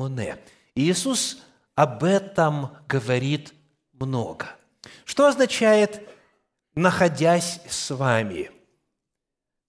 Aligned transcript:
Моне. 0.00 0.38
Иисус 0.74 1.42
об 1.74 2.04
этом 2.04 2.74
говорит 2.88 3.52
много. 3.92 4.46
Что 5.04 5.26
означает 5.26 6.08
«находясь 6.74 7.60
с 7.68 7.90
вами»? 7.90 8.50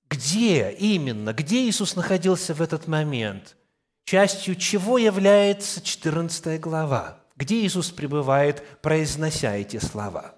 Где 0.10 0.72
именно, 0.72 1.34
где 1.34 1.68
Иисус 1.68 1.98
находился 1.98 2.54
в 2.54 2.62
этот 2.62 2.88
момент? 2.88 3.58
Частью 4.06 4.56
чего 4.56 4.98
является 4.98 5.82
14 5.82 6.62
глава? 6.62 7.20
Где 7.36 7.66
Иисус 7.66 7.92
пребывает, 7.92 8.66
произнося 8.82 9.56
эти 9.56 9.80
слова? 9.80 10.36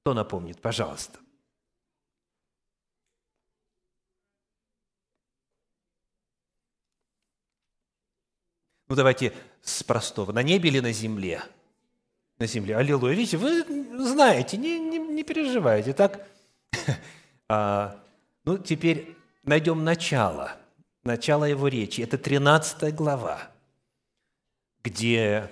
Кто 0.00 0.12
напомнит, 0.14 0.60
пожалуйста? 0.60 1.20
Ну, 8.88 8.94
давайте 8.94 9.32
с 9.62 9.82
простого. 9.82 10.32
На 10.32 10.42
небе 10.42 10.68
или 10.68 10.80
на 10.80 10.92
земле? 10.92 11.42
На 12.38 12.46
земле. 12.46 12.76
Аллилуйя. 12.76 13.14
Видите, 13.14 13.36
вы 13.36 13.64
знаете, 14.04 14.56
не, 14.56 14.78
не, 14.78 14.98
не 14.98 15.22
переживайте. 15.22 15.92
Так, 15.92 16.26
а, 17.48 17.96
ну, 18.44 18.58
теперь 18.58 19.16
найдем 19.44 19.84
начало. 19.84 20.56
Начало 21.02 21.44
его 21.44 21.68
речи. 21.68 22.00
Это 22.00 22.18
13 22.18 22.94
глава, 22.94 23.50
где 24.82 25.50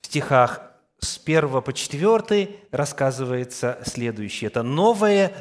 в 0.00 0.06
стихах 0.06 0.74
с 0.98 1.20
1 1.24 1.62
по 1.62 1.72
4 1.72 2.60
рассказывается 2.70 3.80
следующее. 3.84 4.48
Это 4.48 4.62
новое, 4.62 5.32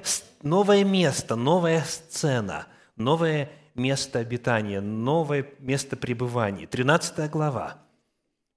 новое 0.42 0.84
место, 0.84 1.36
новая 1.36 1.84
сцена, 1.84 2.68
новое 2.96 3.50
место 3.76 4.20
обитания, 4.20 4.82
новое 4.82 5.48
место 5.60 5.96
пребывания. 5.96 6.68
13 6.68 7.30
глава, 7.30 7.78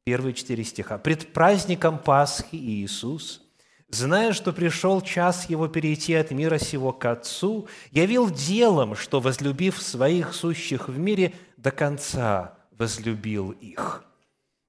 первые 0.05 0.35
четыре 0.35 0.65
стиха. 0.65 0.99
«Пред 0.99 1.33
праздником 1.33 1.99
Пасхи 1.99 2.57
Иисус, 2.57 3.43
зная, 3.89 4.33
что 4.33 4.53
пришел 4.53 5.01
час 5.01 5.49
Его 5.49 5.69
перейти 5.69 6.15
от 6.15 6.31
мира 6.31 6.59
сего 6.59 6.93
к 6.93 7.05
Отцу, 7.05 7.69
явил 7.91 8.31
делом, 8.31 8.95
что, 8.95 9.21
возлюбив 9.21 9.81
своих 9.81 10.35
сущих 10.35 10.89
в 10.89 10.99
мире, 10.99 11.33
до 11.57 11.71
конца 11.71 12.59
возлюбил 12.71 13.53
их. 13.53 14.05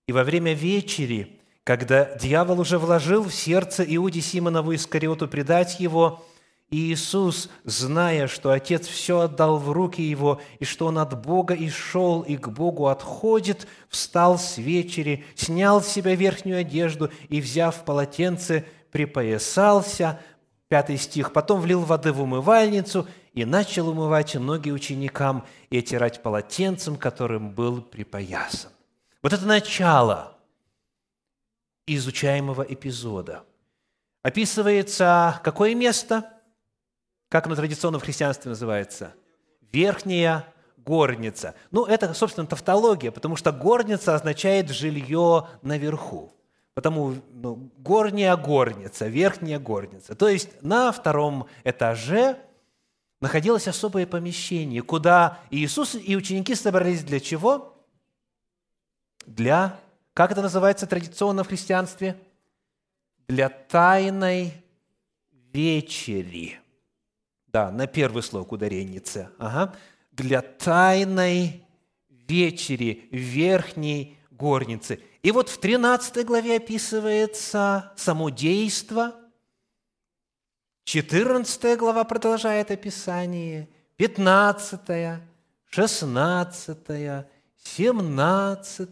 И 0.08 0.14
во 0.14 0.24
время 0.24 0.54
вечери, 0.54 1.42
когда 1.66 2.16
дьявол 2.16 2.62
уже 2.62 2.78
вложил 2.80 3.24
в 3.24 3.34
сердце 3.34 3.84
Иуде 3.84 4.22
Симонову 4.22 4.74
Искариоту 4.74 5.28
предать 5.28 5.80
его– 5.80 6.26
и 6.70 6.92
Иисус, 6.92 7.50
зная, 7.64 8.28
что 8.28 8.52
Отец 8.52 8.88
все 8.88 9.22
отдал 9.22 9.58
в 9.58 9.72
руки 9.72 10.02
Его, 10.02 10.42
и 10.60 10.66
что 10.66 10.88
Он 10.88 10.98
от 10.98 11.20
Бога 11.22 11.54
и 11.54 11.70
шел, 11.70 12.22
и 12.22 12.36
к 12.36 12.50
Богу 12.50 12.88
отходит, 12.88 13.68
встал 13.88 14.38
с 14.38 14.58
вечери, 14.58 15.24
снял 15.36 15.82
с 15.82 15.88
себя 15.88 16.16
верхнюю 16.16 16.60
одежду 16.60 17.10
и, 17.30 17.40
взяв 17.40 17.86
полотенце, 17.86 18.66
припоясался, 18.92 20.20
пятый 20.68 20.98
стих, 20.98 21.32
потом 21.32 21.62
влил 21.62 21.82
воды 21.82 22.12
в 22.12 22.22
умывальницу 22.22 23.08
и 23.34 23.46
начал 23.46 23.88
умывать 23.88 24.36
ноги 24.36 24.70
ученикам 24.70 25.46
и 25.70 25.78
отирать 25.78 26.22
полотенцем, 26.22 26.98
которым 26.98 27.52
был 27.52 27.82
припоясан. 27.82 28.72
Вот 29.24 29.32
это 29.32 29.46
начало 29.46 30.36
изучаемого 31.86 32.64
эпизода. 32.64 33.44
Описывается 34.22 35.40
какое 35.46 35.74
место– 35.74 36.30
как 37.30 37.46
оно 37.46 37.56
традиционно 37.56 38.00
в 38.00 38.04
христианстве 38.04 38.50
называется? 38.50 39.14
Верхняя 39.72 40.46
горница. 40.78 41.56
Ну, 41.72 41.86
это, 41.86 42.14
собственно, 42.14 42.48
тавтология, 42.48 43.12
потому 43.12 43.36
что 43.36 43.52
горница 43.52 44.16
означает 44.16 44.70
жилье 44.70 45.48
наверху. 45.62 46.32
Потому 46.74 47.16
ну, 47.34 47.72
горняя 47.78 48.38
горница, 48.38 49.08
верхняя 49.08 49.60
горница. 49.60 50.16
То 50.16 50.30
есть 50.30 50.62
на 50.62 50.92
втором 50.92 51.48
этаже 51.64 52.38
находилось 53.20 53.68
особое 53.68 54.06
помещение, 54.06 54.82
куда 54.82 55.40
Иисус 55.50 55.96
и 55.96 56.16
ученики 56.16 56.56
собрались 56.56 57.04
для 57.04 57.20
чего? 57.20 57.76
Для, 59.26 59.78
как 60.14 60.32
это 60.32 60.42
называется 60.42 60.88
традиционно 60.88 61.44
в 61.44 61.48
христианстве? 61.48 62.16
Для 63.28 63.50
тайной 63.50 64.54
вечери. 65.52 66.60
Да, 67.58 67.72
на 67.72 67.88
первый 67.88 68.22
слог 68.22 68.52
удареница. 68.52 69.32
Ага. 69.40 69.74
Для 70.12 70.44
тайной 70.44 71.66
вечери 72.08 73.10
верхней 73.12 74.16
горницы. 74.30 75.00
И 75.24 75.32
вот 75.32 75.50
в 75.50 75.60
13 75.60 76.24
главе 76.24 76.58
описывается 76.58 77.94
само 77.96 78.30
действо. 78.30 79.16
14 80.84 81.80
глава 81.80 82.04
продолжает 82.04 82.70
описание. 82.70 83.68
15, 83.96 85.20
16, 85.72 86.78
17. 87.64 88.90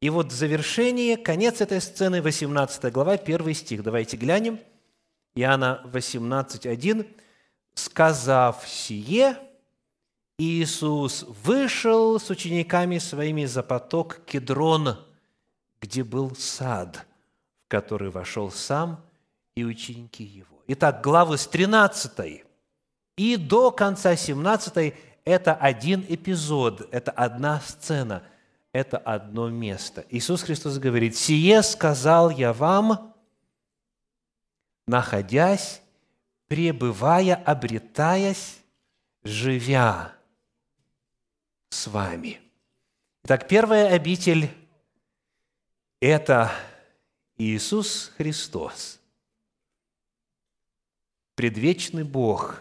И 0.00 0.08
вот 0.08 0.32
завершение, 0.32 1.18
конец 1.18 1.60
этой 1.60 1.82
сцены, 1.82 2.22
18 2.22 2.90
глава, 2.90 3.12
1 3.12 3.54
стих. 3.54 3.82
Давайте 3.82 4.16
глянем. 4.16 4.58
Иоанна 5.34 5.82
18, 5.84 6.64
1 6.64 7.06
сказав 7.74 8.66
сие, 8.68 9.36
Иисус 10.38 11.24
вышел 11.44 12.18
с 12.18 12.30
учениками 12.30 12.98
своими 12.98 13.44
за 13.44 13.62
поток 13.62 14.24
Кедрон, 14.24 14.96
где 15.80 16.02
был 16.02 16.34
сад, 16.34 17.06
в 17.66 17.68
который 17.68 18.10
вошел 18.10 18.50
сам 18.50 19.04
и 19.54 19.64
ученики 19.64 20.24
его. 20.24 20.62
Итак, 20.66 21.02
главы 21.02 21.36
с 21.36 21.46
13 21.46 22.44
и 23.16 23.36
до 23.36 23.70
конца 23.70 24.16
17 24.16 24.94
это 25.24 25.54
один 25.54 26.04
эпизод, 26.08 26.88
это 26.90 27.10
одна 27.10 27.60
сцена, 27.60 28.22
это 28.72 28.96
одно 28.96 29.50
место. 29.50 30.06
Иисус 30.08 30.42
Христос 30.42 30.78
говорит, 30.78 31.16
«Сие 31.16 31.62
сказал 31.62 32.30
я 32.30 32.52
вам, 32.52 33.14
находясь 34.86 35.82
пребывая, 36.50 37.36
обретаясь, 37.36 38.58
живя 39.22 40.12
с 41.68 41.86
вами. 41.86 42.40
Итак, 43.22 43.46
первая 43.46 43.94
обитель– 43.94 44.50
это 46.00 46.50
Иисус 47.36 48.10
Христос, 48.16 48.98
предвечный 51.36 52.02
Бог, 52.02 52.60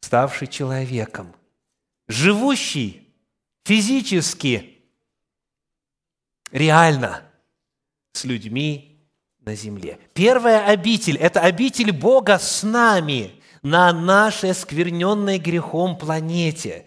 ставший 0.00 0.48
человеком, 0.48 1.36
живущий 2.08 3.14
физически, 3.62 4.82
реально 6.50 7.22
с 8.10 8.24
людьми 8.24 8.95
на 9.46 9.54
земле. 9.54 9.98
Первая 10.12 10.66
обитель– 10.66 11.16
это 11.20 11.40
обитель 11.40 11.92
Бога 11.92 12.38
с 12.38 12.64
нами 12.64 13.30
на 13.62 13.92
нашей 13.92 14.52
скверненной 14.52 15.38
грехом 15.38 15.96
планете. 15.96 16.86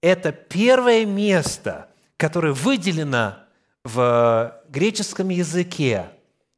Это 0.00 0.30
первое 0.30 1.04
место, 1.04 1.88
которое 2.16 2.52
выделено 2.52 3.38
в 3.82 4.54
греческом 4.68 5.30
языке, 5.30 6.06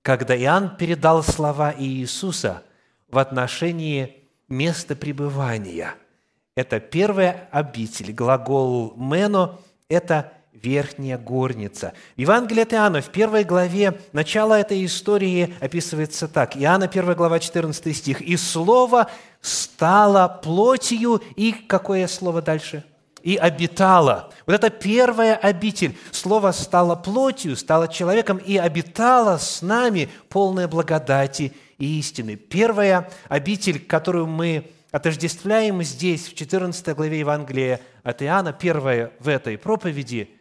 когда 0.03 0.37
Иоанн 0.37 0.77
передал 0.77 1.23
слова 1.23 1.75
Иисуса 1.77 2.63
в 3.11 3.17
отношении 3.17 4.29
места 4.49 4.97
пребывания. 4.97 5.95
Это 6.57 6.79
первая 6.79 7.49
обитель. 7.53 8.13
Глагол 8.13 8.95
«мено»– 8.97 9.61
это 9.89 10.33
верхняя 10.63 11.19
горница. 11.19 11.93
В 12.17 12.21
Евангелии 12.21 12.63
от 12.63 12.73
Иоанна, 12.73 13.01
в 13.01 13.11
первой 13.11 13.45
главе, 13.45 14.01
начало 14.13 14.55
этой 14.55 14.85
истории 14.85 15.55
описывается 15.61 16.29
так. 16.29 16.57
Иоанна, 16.57 16.87
1 16.87 17.15
глава, 17.15 17.39
14 17.39 17.97
стих. 17.97 18.21
«И 18.21 18.37
Слово 18.37 19.11
стало 19.41 20.41
плотью, 20.43 21.23
и 21.37 21.53
какое 21.53 22.07
слово 22.07 22.43
дальше? 22.43 22.85
И 23.23 23.37
обитало». 23.37 24.33
Вот 24.47 24.55
это 24.55 24.71
первая 24.71 25.37
обитель. 25.37 25.97
Слово 26.13 26.53
стало 26.53 26.97
плотью, 26.97 27.57
стало 27.57 27.89
человеком 27.89 28.39
и 28.39 28.57
обитало 28.57 29.39
с 29.39 29.63
нами, 29.63 30.09
полная 30.29 30.69
благодати 30.69 31.53
и 31.79 31.99
истины. 31.99 32.37
Первая 32.37 33.11
обитель, 33.29 33.81
которую 33.81 34.27
мы 34.27 34.71
отождествляем 34.91 35.83
здесь, 35.83 36.29
в 36.29 36.35
14 36.35 36.97
главе 36.97 37.21
Евангелия 37.21 37.81
от 38.03 38.23
Иоанна, 38.23 38.53
первая 38.53 39.13
в 39.21 39.29
этой 39.29 39.59
проповеди– 39.59 40.31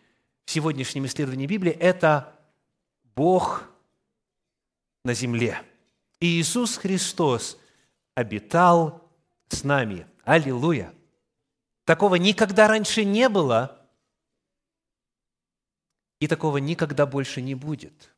в 0.48 0.52
сегодняшнем 0.52 1.06
исследовании 1.06 1.46
Библии, 1.46 1.74
это 1.74 2.34
Бог 3.16 3.70
на 5.04 5.14
земле. 5.14 5.62
И 6.22 6.40
Иисус 6.40 6.78
Христос 6.78 7.60
обитал 8.16 9.12
с 9.50 9.66
нами. 9.66 10.08
Аллилуйя! 10.24 10.94
Такого 11.84 12.16
никогда 12.16 12.70
раньше 12.70 13.04
не 13.04 13.28
было. 13.28 13.86
И 16.22 16.30
такого 16.30 16.58
никогда 16.60 17.06
больше 17.06 17.42
не 17.42 17.54
будет. 17.54 18.16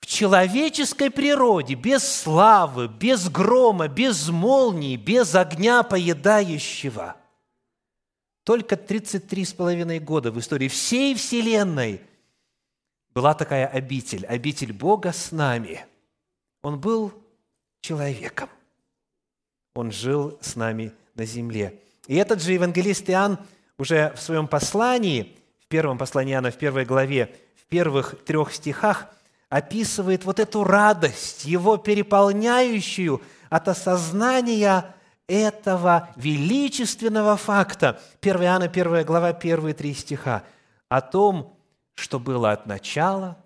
В 0.00 0.06
человеческой 0.06 1.10
природе, 1.10 1.74
без 1.74 2.06
славы, 2.06 2.86
без 2.86 3.30
грома, 3.30 3.88
без 3.88 4.28
молнии, 4.28 4.96
без 4.96 5.34
огня 5.34 5.82
поедающего, 5.82 7.16
только 8.48 8.78
33 8.78 9.44
с 9.44 9.52
половиной 9.52 9.98
года 9.98 10.32
в 10.32 10.38
истории 10.38 10.68
всей 10.68 11.14
Вселенной 11.14 12.00
была 13.12 13.34
такая 13.34 13.66
обитель, 13.66 14.24
обитель 14.24 14.72
Бога 14.72 15.12
с 15.12 15.32
нами. 15.32 15.84
Он 16.62 16.80
был 16.80 17.12
человеком. 17.82 18.48
Он 19.74 19.92
жил 19.92 20.38
с 20.40 20.56
нами 20.56 20.92
на 21.14 21.26
земле. 21.26 21.78
И 22.06 22.16
этот 22.16 22.40
же 22.40 22.54
евангелист 22.54 23.10
Иоанн 23.10 23.38
уже 23.76 24.14
в 24.16 24.20
своем 24.22 24.48
послании, 24.48 25.36
в 25.60 25.66
первом 25.66 25.98
послании 25.98 26.32
Иоанна, 26.32 26.50
в 26.50 26.56
первой 26.56 26.86
главе, 26.86 27.36
в 27.54 27.66
первых 27.66 28.24
трех 28.24 28.54
стихах, 28.54 29.08
описывает 29.50 30.24
вот 30.24 30.40
эту 30.40 30.64
радость, 30.64 31.44
его 31.44 31.76
переполняющую 31.76 33.20
от 33.50 33.68
осознания 33.68 34.94
этого 35.28 36.10
величественного 36.16 37.36
факта. 37.36 38.00
1 38.20 38.42
Иоанна, 38.42 38.64
1 38.64 39.04
глава, 39.04 39.32
первые 39.32 39.74
три 39.74 39.94
стиха. 39.94 40.42
О 40.88 41.00
том, 41.00 41.56
что 41.94 42.18
было 42.18 42.50
от 42.50 42.66
начала, 42.66 43.36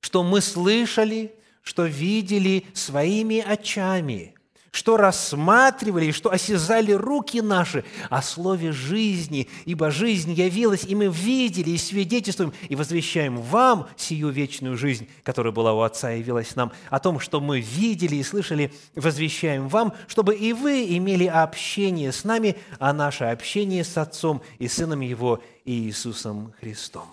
что 0.00 0.24
мы 0.24 0.40
слышали, 0.40 1.34
что 1.62 1.84
видели 1.84 2.66
своими 2.74 3.38
очами– 3.38 4.34
что 4.74 4.96
рассматривали, 4.96 6.10
что 6.10 6.32
осязали 6.32 6.90
руки 6.90 7.40
наши 7.40 7.84
о 8.10 8.20
слове 8.22 8.72
жизни, 8.72 9.48
ибо 9.66 9.92
жизнь 9.92 10.32
явилась, 10.32 10.82
и 10.82 10.96
мы 10.96 11.06
видели, 11.06 11.70
и 11.70 11.78
свидетельствуем, 11.78 12.52
и 12.68 12.74
возвещаем 12.74 13.36
вам 13.36 13.86
сию 13.96 14.30
вечную 14.30 14.76
жизнь, 14.76 15.08
которая 15.22 15.52
была 15.52 15.72
у 15.74 15.82
Отца 15.82 16.12
и 16.12 16.18
явилась 16.18 16.56
нам, 16.56 16.72
о 16.90 16.98
том, 16.98 17.20
что 17.20 17.40
мы 17.40 17.60
видели 17.60 18.16
и 18.16 18.24
слышали, 18.24 18.72
возвещаем 18.96 19.68
вам, 19.68 19.92
чтобы 20.08 20.34
и 20.34 20.52
вы 20.52 20.84
имели 20.96 21.26
общение 21.26 22.10
с 22.10 22.24
нами, 22.24 22.56
а 22.80 22.92
наше 22.92 23.24
общение 23.26 23.84
с 23.84 23.96
Отцом 23.96 24.42
и 24.58 24.66
Сыном 24.66 25.02
Его 25.02 25.40
Иисусом 25.64 26.52
Христом. 26.58 27.04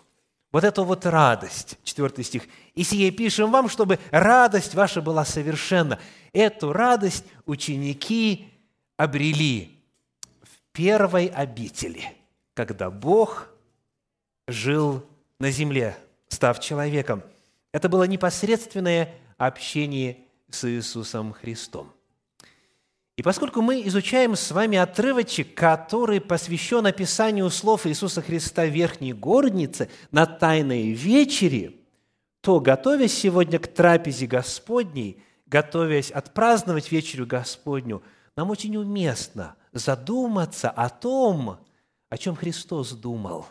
Вот 0.52 0.64
эту 0.64 0.84
вот 0.84 1.06
радость, 1.06 1.78
четвертый 1.84 2.26
стих. 2.26 2.44
«И 2.74 2.84
сие 2.84 3.12
пишем 3.12 3.52
вам, 3.52 3.70
чтобы 3.70 4.00
радость 4.10 4.74
ваша 4.74 5.02
была 5.02 5.26
совершенна». 5.26 6.00
Эту 6.34 6.72
радость 6.74 7.26
ученики 7.46 8.50
обрели 8.98 9.78
в 10.42 10.72
первой 10.72 11.28
обители, 11.28 12.04
когда 12.54 12.90
Бог 12.90 13.50
жил 14.48 15.06
на 15.40 15.52
земле, 15.52 15.98
став 16.30 16.60
человеком. 16.60 17.24
Это 17.74 17.90
было 17.90 18.04
непосредственное 18.04 19.14
общение 19.38 20.18
с 20.50 20.68
Иисусом 20.70 21.34
Христом– 21.34 21.92
и 23.22 23.24
поскольку 23.24 23.62
мы 23.62 23.84
изучаем 23.86 24.36
с 24.36 24.50
вами 24.50 24.80
отрывочек, 24.80 25.54
который 25.54 26.20
посвящен 26.20 26.88
описанию 26.88 27.50
слов 27.52 27.86
Иисуса 27.86 28.22
Христа 28.24 28.66
в 28.66 28.70
Верхней 28.70 29.14
Горнице 29.14 29.90
на 30.10 30.26
Тайной 30.26 30.92
вечере, 30.92 31.74
то, 32.42 32.60
готовясь 32.60 33.14
сегодня 33.14 33.60
к 33.60 33.68
трапезе 33.68 34.26
Господней, 34.26 35.22
готовясь 35.52 36.12
отпраздновать 36.12 36.92
вечерю 36.92 37.28
Господню, 37.28 38.02
нам 38.38 38.50
очень 38.50 38.78
уместно 38.78 39.58
задуматься 39.74 40.70
о 40.70 40.90
том, 40.90 41.60
о 42.10 42.18
чем 42.18 42.38
Христос 42.38 42.94
думал, 42.94 43.46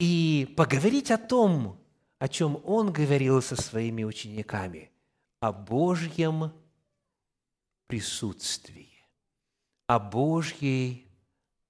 и 0.00 0.52
поговорить 0.56 1.12
о 1.12 1.18
том, 1.18 1.80
о 2.18 2.28
чем 2.28 2.60
Он 2.64 2.92
говорил 2.92 3.40
со 3.40 3.54
своими 3.54 4.02
учениками, 4.02 4.90
о 5.38 5.52
Божьем 5.52 6.52
присутствии, 7.86 8.90
о 9.86 10.00
Божьей 10.00 11.06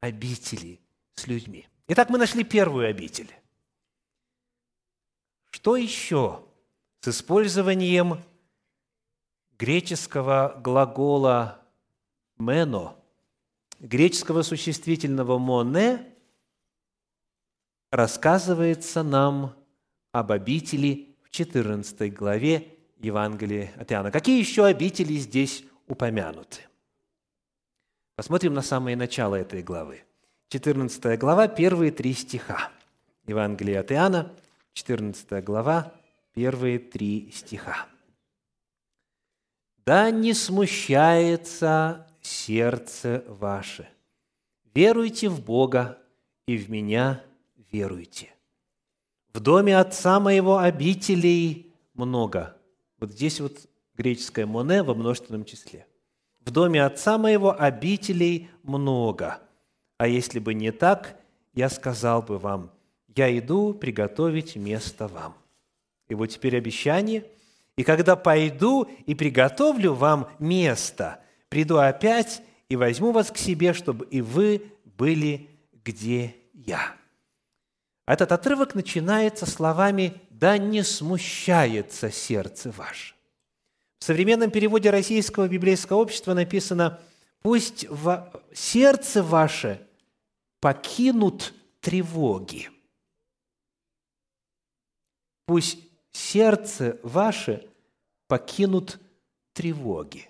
обители 0.00 0.80
с 1.14 1.26
людьми. 1.26 1.68
Итак, 1.88 2.08
мы 2.08 2.16
нашли 2.16 2.42
первую 2.42 2.88
обитель. 2.88 3.30
Что 5.50 5.76
еще 5.76 6.42
с 7.00 7.08
использованием 7.08 8.22
греческого 9.58 10.60
глагола 10.62 11.60
«мено», 12.38 12.96
греческого 13.78 14.42
существительного 14.42 15.38
«моне», 15.38 16.06
рассказывается 17.90 19.02
нам 19.02 19.54
об 20.12 20.32
обители 20.32 21.16
в 21.22 21.30
14 21.30 22.12
главе 22.14 22.68
Евангелия 22.98 23.72
от 23.76 23.92
Иоанна. 23.92 24.10
Какие 24.10 24.38
еще 24.38 24.64
обители 24.64 25.14
здесь 25.14 25.64
упомянуты. 25.86 26.60
Посмотрим 28.16 28.54
на 28.54 28.62
самое 28.62 28.96
начало 28.96 29.34
этой 29.34 29.62
главы. 29.62 30.04
14 30.48 31.18
глава, 31.18 31.48
первые 31.48 31.90
три 31.92 32.12
стиха. 32.12 32.70
Евангелие 33.26 33.80
от 33.80 33.90
Иоанна, 33.90 34.32
14 34.74 35.42
глава, 35.44 35.92
первые 36.34 36.78
три 36.78 37.30
стиха. 37.32 37.86
«Да 39.84 40.10
не 40.10 40.32
смущается 40.32 42.06
сердце 42.20 43.24
ваше. 43.26 43.88
Веруйте 44.74 45.28
в 45.28 45.44
Бога 45.44 45.98
и 46.46 46.56
в 46.56 46.70
Меня 46.70 47.22
веруйте. 47.72 48.30
В 49.34 49.40
доме 49.40 49.76
Отца 49.76 50.20
моего 50.20 50.58
обителей 50.58 51.72
много». 51.94 52.56
Вот 53.02 53.10
здесь 53.10 53.40
вот 53.40 53.58
греческое 53.96 54.46
«моне» 54.46 54.84
во 54.84 54.94
множественном 54.94 55.44
числе. 55.44 55.86
«В 56.44 56.50
доме 56.50 56.84
отца 56.84 57.18
моего 57.18 57.60
обителей 57.60 58.48
много, 58.62 59.40
а 59.98 60.06
если 60.06 60.38
бы 60.38 60.54
не 60.54 60.70
так, 60.70 61.16
я 61.54 61.68
сказал 61.68 62.22
бы 62.22 62.38
вам, 62.38 62.70
я 63.08 63.36
иду 63.36 63.74
приготовить 63.74 64.54
место 64.56 65.08
вам». 65.08 65.34
И 66.08 66.14
вот 66.14 66.26
теперь 66.26 66.56
обещание. 66.56 67.24
«И 67.82 67.84
когда 67.84 68.14
пойду 68.14 68.84
и 69.06 69.16
приготовлю 69.16 69.94
вам 69.94 70.30
место, 70.38 71.18
приду 71.48 71.78
опять 71.78 72.40
и 72.68 72.76
возьму 72.76 73.10
вас 73.10 73.32
к 73.32 73.36
себе, 73.36 73.72
чтобы 73.72 74.06
и 74.06 74.20
вы 74.20 74.72
были, 74.84 75.50
где 75.84 76.36
я». 76.52 76.94
Этот 78.06 78.30
отрывок 78.30 78.76
начинается 78.76 79.46
словами 79.46 80.22
«Да 80.30 80.58
не 80.58 80.84
смущается 80.84 82.12
сердце 82.12 82.70
ваше». 82.70 83.16
В 83.98 84.04
современном 84.04 84.52
переводе 84.52 84.90
Российского 84.90 85.48
библейского 85.48 85.96
общества 85.96 86.34
написано 86.34 87.00
«Пусть 87.42 87.88
в 87.88 88.30
сердце 88.54 89.24
ваше 89.24 89.84
покинут 90.60 91.52
тревоги». 91.80 92.70
Пусть 95.46 95.78
сердце 96.12 97.00
ваше 97.02 97.68
покинут 98.32 98.98
тревоги. 99.52 100.26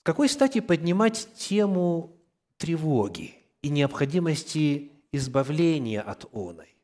С 0.00 0.02
какой 0.02 0.28
стати 0.28 0.60
поднимать 0.60 1.26
тему 1.36 2.20
тревоги 2.58 3.34
и 3.62 3.70
необходимости 3.70 4.92
избавления 5.10 6.02
от 6.02 6.26
оной? 6.34 6.76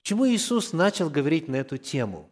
Почему 0.00 0.28
Иисус 0.28 0.72
начал 0.72 1.10
говорить 1.10 1.48
на 1.48 1.56
эту 1.56 1.76
тему? 1.76 2.30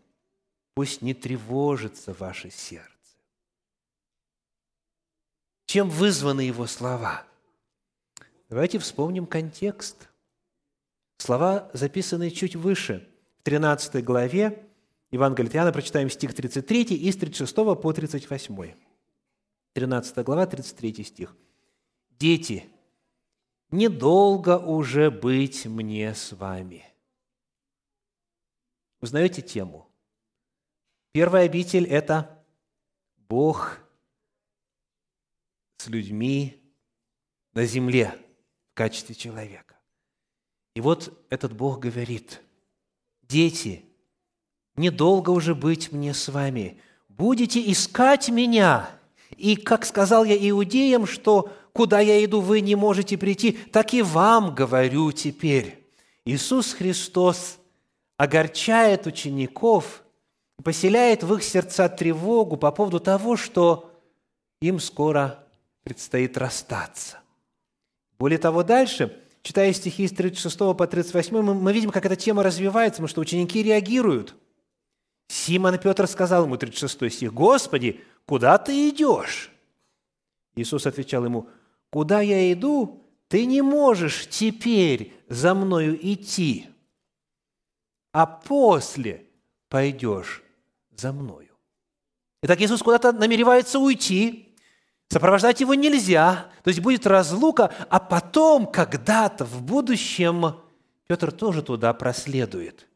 пусть 0.76 1.02
не 1.02 1.12
тревожится 1.12 2.12
ваше 2.12 2.52
сердце. 2.52 3.16
Чем 5.66 5.90
вызваны 5.90 6.42
его 6.42 6.68
слова? 6.68 7.26
Давайте 8.48 8.78
вспомним 8.78 9.26
контекст. 9.26 10.08
Слова 11.16 11.68
записаны 11.72 12.30
чуть 12.30 12.54
выше, 12.54 13.08
в 13.40 13.42
13 13.42 14.04
главе 14.04 14.67
Евангелия 15.10 15.50
Иоанна, 15.52 15.72
прочитаем 15.72 16.10
стих 16.10 16.34
33 16.34 16.82
и 16.94 17.10
с 17.10 17.16
36 17.16 17.54
по 17.54 17.92
38. 17.92 18.74
13 19.72 20.24
глава, 20.24 20.46
33 20.46 21.04
стих. 21.04 21.36
«Дети, 22.10 22.68
недолго 23.70 24.58
уже 24.58 25.10
быть 25.10 25.64
мне 25.64 26.14
с 26.14 26.32
вами». 26.32 26.84
Узнаете 29.00 29.40
тему? 29.40 29.88
Первая 31.12 31.46
обитель– 31.46 31.86
это 31.88 32.44
Бог 33.16 33.78
с 35.78 35.86
людьми 35.86 36.60
на 37.54 37.64
земле 37.64 38.14
в 38.72 38.74
качестве 38.74 39.14
человека. 39.14 39.78
И 40.74 40.80
вот 40.80 41.26
этот 41.30 41.56
Бог 41.56 41.78
говорит, 41.78 42.42
«Дети, 43.22 43.88
недолго 44.78 45.30
уже 45.30 45.54
быть 45.54 45.92
мне 45.92 46.14
с 46.14 46.28
вами, 46.28 46.78
будете 47.08 47.61
искать 47.70 48.28
меня». 48.28 48.88
И, 49.37 49.56
как 49.56 49.85
сказал 49.85 50.25
я 50.25 50.37
иудеям, 50.50 51.06
что 51.06 51.50
куда 51.73 52.00
я 52.00 52.25
иду, 52.25 52.40
вы 52.40 52.61
не 52.61 52.75
можете 52.75 53.16
прийти, 53.16 53.52
так 53.52 53.94
и 53.94 54.02
вам 54.02 54.54
говорю 54.54 55.12
теперь». 55.12 55.85
Иисус 56.25 56.75
Христос 56.75 57.58
огорчает 58.16 59.06
учеников, 59.06 60.02
поселяет 60.62 61.23
в 61.23 61.35
их 61.35 61.42
сердца 61.42 61.88
тревогу 61.88 62.56
по 62.56 62.70
поводу 62.70 63.00
того, 63.00 63.37
что 63.37 63.90
им 64.61 64.80
скоро 64.80 65.42
предстоит 65.85 66.37
расстаться. 66.37 67.18
Более 68.18 68.38
того, 68.38 68.64
дальше, 68.64 69.16
читая 69.42 69.73
стихи 69.73 70.06
с 70.06 70.12
36 70.12 70.58
по 70.58 70.87
38, 70.87 71.40
мы, 71.40 71.54
мы 71.54 71.73
видим, 71.73 71.90
как 71.90 72.04
эта 72.04 72.16
тема 72.16 72.42
развивается, 72.42 72.97
потому 72.97 73.08
что 73.08 73.20
ученики 73.20 73.62
реагируют. 73.62 74.35
Симон 75.28 75.78
Петр 75.78 76.06
сказал 76.06 76.44
ему, 76.44 76.56
36 76.56 77.12
стих, 77.12 77.32
«Господи, 77.32 78.04
куда 78.26 78.58
ты 78.58 78.88
идешь?» 78.88 79.52
Иисус 80.56 80.87
отвечал 80.87 81.25
ему, 81.25 81.49
«Куда 81.90 82.20
я 82.20 82.52
иду, 82.52 83.04
ты 83.28 83.47
не 83.47 83.62
можешь 83.62 84.26
теперь 84.28 85.14
за 85.28 85.54
мною 85.54 85.99
идти, 86.00 86.66
а 88.12 88.26
после 88.26 89.26
пойдешь 89.68 90.42
за 90.90 91.12
мною». 91.12 91.49
Итак, 92.42 92.61
Иисус 92.61 92.82
куда-то 92.82 93.12
намеревается 93.12 93.78
уйти, 93.78 94.49
Сопровождать 95.08 95.61
его 95.61 95.75
нельзя, 95.75 96.50
то 96.62 96.68
есть 96.68 96.80
будет 96.80 97.06
разлука, 97.06 97.73
а 97.88 97.99
потом, 97.99 98.66
когда-то 98.66 99.47
в 99.47 99.62
будущем, 99.62 100.56
Петр 101.06 101.32
тоже 101.32 101.62
туда 101.62 101.94
проследует. 101.94 102.88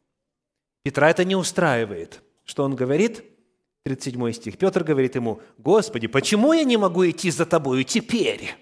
Петра 0.83 1.11
это 1.11 1.25
не 1.25 1.37
устраивает. 1.37 2.23
Что 2.45 2.65
он 2.65 2.75
говорит? 2.75 3.25
37 3.85 4.33
стих. 4.33 4.59
Петр 4.59 4.85
говорит 4.85 5.15
ему, 5.15 5.41
«Господи, 5.59 6.07
почему 6.07 6.53
я 6.53 6.65
не 6.65 6.77
могу 6.77 7.09
идти 7.09 7.31
за 7.31 7.47
тобою 7.47 7.85
теперь? 7.85 8.55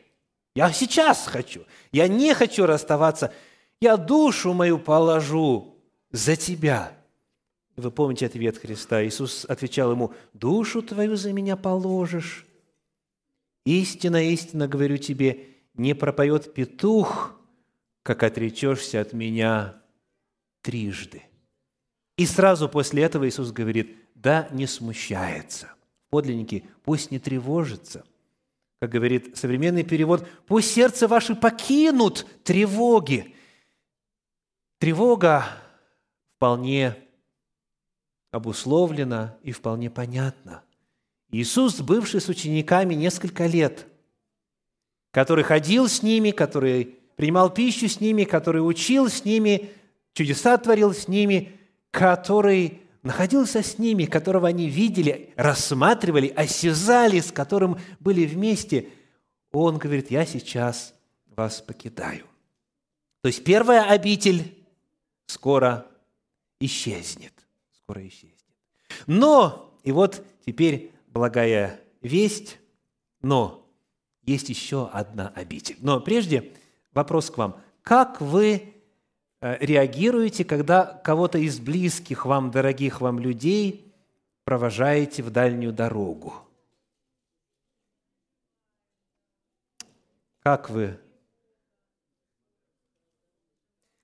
Я 0.54 0.72
сейчас 0.72 1.26
хочу. 1.26 1.62
Я 1.92 2.08
не 2.08 2.34
хочу 2.34 2.66
расставаться. 2.66 3.32
Я 3.80 3.96
душу 3.96 4.52
мою 4.52 4.78
положу 4.78 5.78
за 6.10 6.36
тебя». 6.36 6.96
Вы 7.76 7.90
помните 7.90 8.26
ответ 8.26 8.58
Христа. 8.58 9.04
Иисус 9.04 9.46
отвечал 9.48 9.92
ему, 9.92 10.12
«Душу 10.32 10.82
твою 10.82 11.16
за 11.16 11.32
меня 11.32 11.56
положишь». 11.56 12.46
Истина, 13.64 14.22
истина 14.30 14.66
говорю 14.68 14.96
тебе, 14.96 15.46
не 15.74 15.94
пропоет 15.94 16.54
петух, 16.54 17.38
как 18.02 18.22
отречешься 18.22 19.00
от 19.00 19.12
меня 19.12 19.82
трижды. 20.62 21.22
И 22.20 22.26
сразу 22.26 22.68
после 22.68 23.02
этого 23.02 23.26
Иисус 23.26 23.50
говорит, 23.50 23.96
да 24.14 24.46
не 24.52 24.66
смущается. 24.66 25.72
Подлинники, 26.10 26.66
пусть 26.84 27.10
не 27.10 27.18
тревожится. 27.18 28.04
Как 28.78 28.90
говорит 28.90 29.38
современный 29.38 29.84
перевод, 29.84 30.28
пусть 30.46 30.70
сердце 30.70 31.08
ваше 31.08 31.34
покинут 31.34 32.26
тревоги. 32.44 33.34
Тревога 34.78 35.46
вполне 36.36 36.94
обусловлена 38.32 39.38
и 39.42 39.52
вполне 39.52 39.88
понятна– 39.88 40.62
Иисус, 41.32 41.80
бывший 41.80 42.20
с 42.20 42.28
учениками 42.28 42.92
несколько 42.94 43.46
лет, 43.46 43.86
который 45.10 45.44
ходил 45.44 45.88
с 45.88 46.02
ними, 46.02 46.32
который 46.32 46.98
принимал 47.16 47.48
пищу 47.48 47.88
с 47.88 47.98
ними, 47.98 48.24
который 48.24 48.58
учил 48.58 49.08
с 49.08 49.24
ними, 49.24 49.70
чудеса 50.12 50.58
творил 50.58 50.92
с 50.92 51.08
ними, 51.08 51.59
который 51.90 52.82
находился 53.02 53.62
с 53.62 53.78
ними, 53.78 54.04
которого 54.04 54.48
они 54.48 54.68
видели, 54.68 55.32
рассматривали, 55.36 56.28
осязали, 56.28 57.20
с 57.20 57.32
которым 57.32 57.78
были 57.98 58.26
вместе, 58.26 58.88
он 59.52 59.78
говорит, 59.78 60.10
я 60.10 60.26
сейчас 60.26 60.94
вас 61.26 61.60
покидаю. 61.60 62.26
То 63.22 63.28
есть 63.28 63.42
первая 63.44 63.84
обитель 63.84 64.56
скоро 65.26 65.86
исчезнет. 66.60 67.32
Скоро 67.72 68.06
исчезнет. 68.06 68.34
Но, 69.06 69.74
и 69.82 69.92
вот 69.92 70.24
теперь 70.44 70.92
благая 71.08 71.80
весть, 72.00 72.58
но 73.22 73.66
есть 74.22 74.48
еще 74.48 74.88
одна 74.92 75.28
обитель. 75.28 75.76
Но 75.80 76.00
прежде 76.00 76.52
вопрос 76.92 77.30
к 77.30 77.38
вам. 77.38 77.60
Как 77.82 78.20
вы 78.20 78.74
реагируете, 79.40 80.44
когда 80.44 80.84
кого-то 80.84 81.38
из 81.38 81.58
близких 81.58 82.26
вам, 82.26 82.50
дорогих 82.50 83.00
вам 83.00 83.18
людей 83.18 83.92
провожаете 84.44 85.22
в 85.22 85.30
дальнюю 85.30 85.72
дорогу? 85.72 86.34
Как 90.42 90.70
вы? 90.70 90.98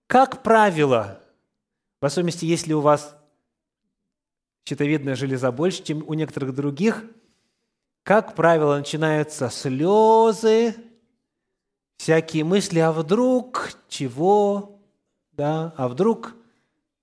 Как 0.07 0.43
правило, 0.43 1.21
в 2.01 2.07
особенности, 2.07 2.45
если 2.45 2.73
у 2.73 2.81
вас 2.81 3.17
щитовидная 4.69 5.17
железа 5.17 5.51
больше, 5.51 5.83
чем 5.83 6.05
у 6.07 6.15
некоторых 6.15 6.55
других, 6.55 7.05
как 8.03 8.35
правило, 8.35 8.79
начинаются 8.79 9.51
слезы, 9.51 10.77
всякие 11.97 12.45
мысли, 12.45 12.79
а 12.79 12.93
вдруг 12.93 13.73
чего, 13.89 14.76
да, 15.37 15.75
а 15.77 15.89
вдруг 15.89 16.35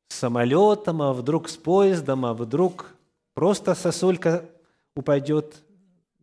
с 0.07 0.15
самолетом, 0.15 1.01
а 1.01 1.13
вдруг 1.13 1.49
с 1.49 1.57
поездом, 1.57 2.25
а 2.25 2.33
вдруг 2.33 2.95
просто 3.33 3.75
сосулька 3.75 4.45
упадет 4.95 5.55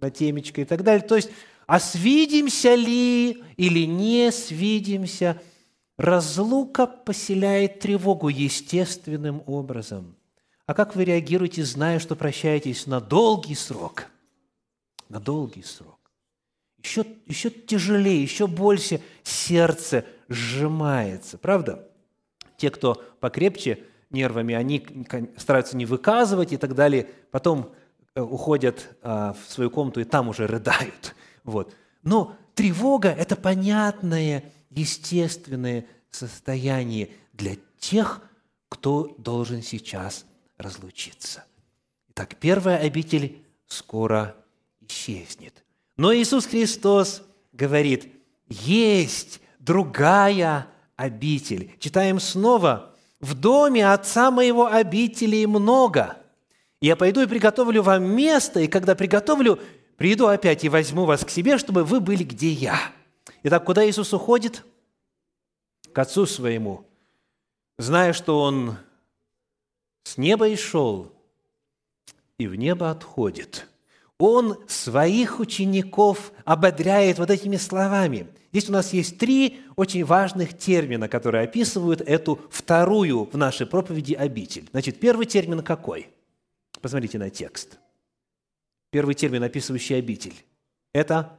на 0.01 0.11
темечко 0.11 0.61
и 0.61 0.65
так 0.65 0.83
далее. 0.83 1.07
То 1.07 1.17
есть, 1.17 1.31
а 1.67 1.79
свидимся 1.81 2.75
ли 2.75 3.43
или 3.57 3.87
не 3.87 4.31
свидимся, 4.33 5.41
разлука 5.97 6.87
поселяет 6.87 7.81
тревогу 7.81 8.29
естественным 8.29 9.43
образом– 9.47 10.17
а 10.71 10.75
как 10.75 10.95
вы 10.95 11.03
реагируете, 11.03 11.65
зная, 11.65 11.99
что 11.99 12.15
прощаетесь 12.15 12.87
на 12.87 13.01
долгий 13.01 13.57
срок? 13.57 14.07
На 15.09 15.19
долгий 15.19 15.65
срок. 15.65 15.99
Еще, 16.81 17.05
еще 17.27 17.51
тяжелее, 17.51 18.23
еще 18.23 18.47
больше 18.47 19.03
сердце 19.25 20.07
сжимается. 20.29 21.39
Правда? 21.39 21.90
Те, 22.61 22.71
кто 22.71 23.03
покрепче 23.21 23.85
нервами, 24.11 24.55
они 24.55 24.87
стараются 25.39 25.79
не 25.79 25.87
выказывать 25.87 26.53
и 26.53 26.59
так 26.59 26.75
далее. 26.75 27.09
Потом 27.31 27.73
э, 28.15 28.21
уходят 28.21 28.91
а, 29.03 29.33
в 29.33 29.51
свою 29.51 29.71
комнату 29.71 30.01
и 30.01 30.05
там 30.05 30.29
уже 30.29 30.47
рыдают. 30.47 31.15
Вот. 31.43 31.75
Но 32.03 32.37
тревога– 32.55 33.09
это 33.19 33.35
понятное, 33.35 34.45
естественное 34.69 35.87
состояние 36.11 37.09
для 37.33 37.57
тех, 37.79 38.21
кто 38.69 39.15
должен 39.17 39.63
сейчас 39.63 40.27
разлучиться. 40.59 41.45
Итак, 42.11 42.37
первая 42.39 42.77
обитель 42.77 43.43
скоро 43.67 44.37
исчезнет. 44.83 45.65
Но 45.97 46.15
Иисус 46.15 46.45
Христос 46.45 47.23
говорит, 47.55 48.13
есть 48.51 49.41
другая 49.59 50.67
обитель. 51.01 51.73
Читаем 51.79 52.21
снова. 52.21 52.95
«В 53.21 53.35
доме 53.35 53.91
Отца 53.91 54.31
моего 54.31 54.67
обителей 54.67 55.47
много. 55.47 56.17
Я 56.81 56.97
пойду 56.97 57.21
и 57.21 57.27
приготовлю 57.27 57.83
вам 57.83 58.05
место, 58.05 58.61
и 58.61 58.67
когда 58.67 58.95
приготовлю, 58.95 59.59
приду 59.97 60.27
опять 60.27 60.65
и 60.65 60.71
возьму 60.71 61.05
вас 61.05 61.25
к 61.25 61.31
себе, 61.31 61.59
чтобы 61.59 61.85
вы 61.85 62.01
были, 62.01 62.23
где 62.23 62.51
я». 62.51 62.79
Итак, 63.43 63.65
куда 63.65 63.89
Иисус 63.89 64.13
уходит? 64.13 64.65
К 65.93 65.99
Отцу 65.99 66.27
Своему, 66.27 66.87
зная, 67.79 68.13
что 68.13 68.41
Он 68.41 68.77
с 70.05 70.17
неба 70.17 70.49
и 70.49 70.57
шел, 70.57 71.13
и 72.39 72.47
в 72.47 72.55
небо 72.55 72.91
отходит. 72.91 73.67
Он 74.19 74.59
своих 74.69 75.41
учеников 75.41 76.33
ободряет 76.45 77.19
вот 77.19 77.31
этими 77.31 77.57
словами. 77.57 78.27
Здесь 78.51 78.69
у 78.69 78.73
нас 78.73 78.93
есть 78.93 79.19
три 79.19 79.61
очень 79.77 80.05
важных 80.05 80.59
термина, 80.59 81.09
которые 81.09 81.45
описывают 81.45 82.01
эту 82.01 82.41
вторую 82.51 83.25
в 83.25 83.37
нашей 83.37 83.67
проповеди 83.67 84.15
обитель. 84.15 84.69
Значит, 84.73 84.99
первый 84.99 85.27
термин 85.27 85.63
какой? 85.63 86.09
Посмотрите 86.81 87.19
на 87.19 87.31
текст. 87.31 87.79
Первый 88.91 89.15
термин, 89.15 89.45
описывающий 89.45 89.97
обитель, 89.97 90.35
это 90.93 91.39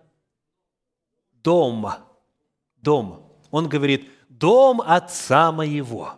дом. 1.44 1.88
Дом. 2.78 3.30
Он 3.52 3.68
говорит, 3.68 4.10
дом 4.30 4.82
отца 4.82 5.52
моего. 5.52 6.14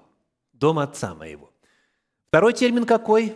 Дом 0.52 0.78
отца 0.78 1.16
моего. 1.16 1.52
Второй 2.28 2.54
термин 2.54 2.86
какой? 2.86 3.36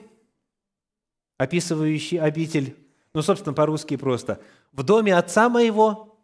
Описывающий 1.37 2.19
обитель. 2.19 2.77
Ну, 3.13 3.23
собственно, 3.23 3.53
по-русски 3.53 3.97
просто. 3.97 4.39
В 4.71 4.83
доме 4.83 5.15
отца 5.15 5.49
моего 5.49 6.16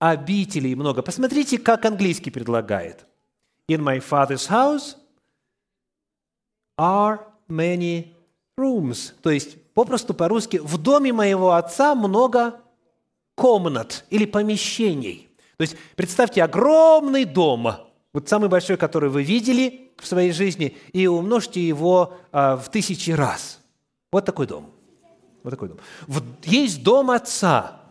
обителей 0.00 0.74
много. 0.74 1.02
Посмотрите, 1.02 1.58
как 1.58 1.84
английский 1.84 2.30
предлагает. 2.30 3.06
In 3.68 3.82
my 3.82 4.02
father's 4.02 4.48
house 4.48 4.96
are 6.76 7.20
many 7.48 8.08
rooms. 8.58 9.12
То 9.22 9.30
есть, 9.30 9.62
попросту 9.74 10.14
по-русски, 10.14 10.56
в 10.56 10.78
доме 10.78 11.12
моего 11.12 11.52
отца 11.52 11.94
много 11.94 12.60
комнат 13.36 14.04
или 14.10 14.24
помещений. 14.24 15.28
То 15.56 15.62
есть 15.62 15.76
представьте 15.94 16.42
огромный 16.42 17.26
дом, 17.26 17.68
вот 18.12 18.28
самый 18.28 18.48
большой, 18.48 18.76
который 18.76 19.10
вы 19.10 19.22
видели 19.22 19.92
в 19.98 20.06
своей 20.06 20.32
жизни, 20.32 20.76
и 20.92 21.06
умножьте 21.06 21.60
его 21.66 22.14
а, 22.32 22.56
в 22.56 22.70
тысячи 22.70 23.10
раз. 23.10 23.60
Вот 24.10 24.24
такой 24.24 24.46
дом. 24.46 24.70
Вот 25.42 25.50
такой 25.50 25.68
дом. 25.68 25.78
Вот 26.06 26.24
есть 26.44 26.82
дом 26.82 27.10
Отца, 27.10 27.82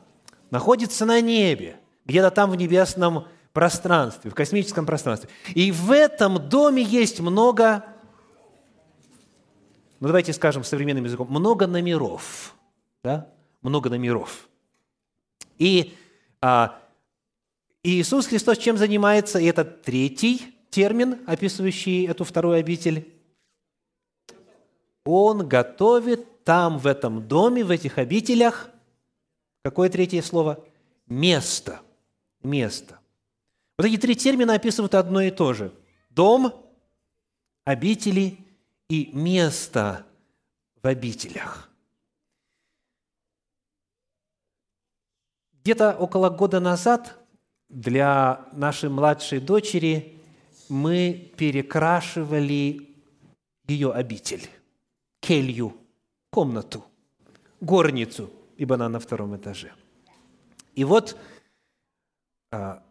находится 0.52 1.06
на 1.06 1.22
небе, 1.22 1.79
где-то 2.10 2.32
там 2.32 2.50
в 2.50 2.56
небесном 2.56 3.28
пространстве, 3.54 4.32
в 4.32 4.36
космическом 4.36 4.86
пространстве. 4.86 5.30
И 5.54 5.72
в 5.72 5.92
этом 5.92 6.50
доме 6.50 6.82
есть 6.82 7.20
много, 7.20 7.86
ну 10.00 10.08
давайте 10.08 10.34
скажем 10.34 10.64
современным 10.64 11.06
языком, 11.06 11.28
много 11.30 11.68
номеров. 11.68 12.56
Да? 13.04 13.30
Много 13.62 13.90
номеров. 13.90 14.50
И 15.60 15.96
а, 16.42 16.80
Иисус 17.84 18.26
Христос 18.26 18.58
чем 18.58 18.78
занимается? 18.78 19.38
И 19.38 19.46
это 19.46 19.64
третий 19.64 20.56
термин, 20.72 21.20
описывающий 21.28 22.08
эту 22.08 22.24
вторую 22.24 22.56
обитель. 22.58 23.08
Он 25.06 25.48
готовит 25.48 26.44
там, 26.44 26.80
в 26.80 26.88
этом 26.88 27.28
доме, 27.28 27.64
в 27.64 27.70
этих 27.70 28.00
обителях, 28.00 28.70
какое 29.64 29.90
третье 29.90 30.24
слово? 30.24 30.64
Место. 31.06 31.82
Место. 32.44 33.00
Вот 33.78 33.86
эти 33.86 33.98
три 33.98 34.16
термина 34.16 34.56
описывают 34.56 34.96
одно 34.96 35.22
и 35.22 35.32
то 35.32 35.54
же. 35.54 35.74
Дом, 36.10 36.54
обители 37.66 38.38
и 38.90 39.10
место 39.14 40.06
в 40.82 40.88
обителях. 40.88 41.70
Где-то 45.62 45.96
около 45.96 46.30
года 46.30 46.60
назад 46.60 47.18
для 47.70 48.48
нашей 48.54 48.90
младшей 48.90 49.40
дочери 49.40 50.20
мы 50.68 51.32
перекрашивали 51.38 52.90
ее 53.68 53.92
обитель, 53.92 54.50
келью, 55.20 55.78
комнату, 56.32 56.84
горницу, 57.62 58.32
ибо 58.58 58.76
она 58.76 58.90
на 58.90 59.00
втором 59.00 59.36
этаже. 59.36 59.72
И 60.76 60.84
вот 60.84 61.18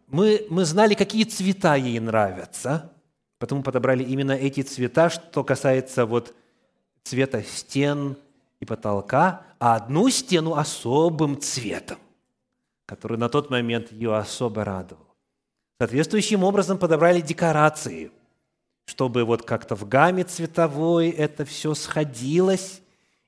мы, 0.07 0.45
мы 0.49 0.65
знали, 0.65 0.93
какие 0.93 1.23
цвета 1.23 1.75
ей 1.75 1.99
нравятся, 1.99 2.91
потому 3.37 3.63
подобрали 3.63 4.03
именно 4.03 4.33
эти 4.33 4.61
цвета, 4.61 5.09
что 5.09 5.43
касается 5.43 6.05
вот 6.05 6.33
цвета 7.03 7.43
стен 7.43 8.17
и 8.59 8.65
потолка, 8.65 9.43
а 9.59 9.75
одну 9.75 10.09
стену 10.09 10.55
особым 10.55 11.39
цветом 11.39 11.97
который 12.89 13.19
на 13.19 13.29
тот 13.29 13.51
момент 13.51 13.91
ее 13.91 14.17
особо 14.17 14.63
радовал. 14.63 15.05
Соответствующим 15.79 16.43
образом 16.43 16.79
подобрали 16.79 17.21
декорации, 17.21 18.11
чтобы 18.85 19.25
вот 19.25 19.43
как-то 19.43 19.75
в 19.75 19.87
гамме 19.87 20.23
цветовой 20.23 21.09
это 21.09 21.45
все 21.45 21.75
сходилось, 21.75 22.81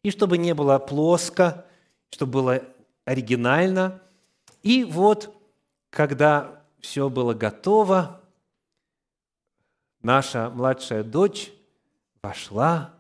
и 0.03 0.09
чтобы 0.09 0.39
не 0.39 0.55
было 0.55 0.79
плоско, 0.79 1.63
чтобы 2.09 2.31
было 2.31 2.63
оригинально. 3.05 4.01
И 4.63 4.83
вот, 4.83 5.31
когда 5.91 6.63
все 6.79 7.10
было 7.10 7.36
готово, 7.36 8.21
наша 10.01 10.50
младшая 10.50 11.03
дочь 11.03 11.51
вошла 12.24 12.95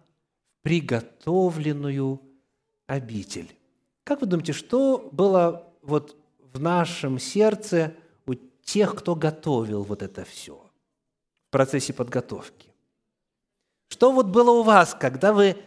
в 0.59 0.63
приготовленную 0.63 2.21
обитель. 2.85 3.57
Как 4.03 4.21
вы 4.21 4.27
думаете, 4.27 4.53
что 4.53 5.09
было 5.11 5.73
вот 5.81 6.15
в 6.53 6.59
нашем 6.59 7.17
сердце 7.17 7.95
у 8.27 8.35
тех, 8.35 8.93
кто 8.95 9.15
готовил 9.15 9.83
вот 9.83 10.03
это 10.03 10.25
все 10.25 10.57
в 11.47 11.51
процессе 11.51 11.93
подготовки. 11.93 12.69
Что 13.87 14.11
вот 14.11 14.27
было 14.27 14.51
у 14.51 14.63
вас, 14.63 14.95
когда 14.99 15.33
вы, 15.33 15.57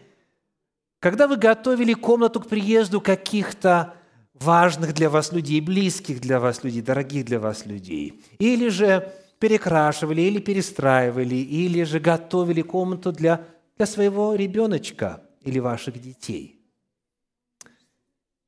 когда 0.99 1.27
вы 1.27 1.37
готовили 1.37 1.95
комнату 1.95 2.41
к 2.41 2.49
приезду 2.49 3.01
каких-то 3.01 3.97
важных 4.35 4.95
для 4.95 5.09
вас 5.09 5.33
людей, 5.33 5.61
близких 5.61 6.21
для 6.21 6.39
вас 6.41 6.65
людей, 6.65 6.83
дорогих 6.83 7.25
для 7.25 7.41
вас 7.41 7.67
людей? 7.67 8.23
Или 8.39 8.69
же 8.69 9.13
перекрашивали, 9.39 10.23
или 10.23 10.39
перестраивали, 10.39 11.35
или 11.35 11.83
же 11.85 12.01
готовили 12.01 12.63
комнату 12.63 13.13
для, 13.13 13.47
для 13.77 13.87
своего 13.87 14.35
ребеночка 14.35 15.23
или 15.43 15.59
ваших 15.59 16.01
детей? 16.01 16.61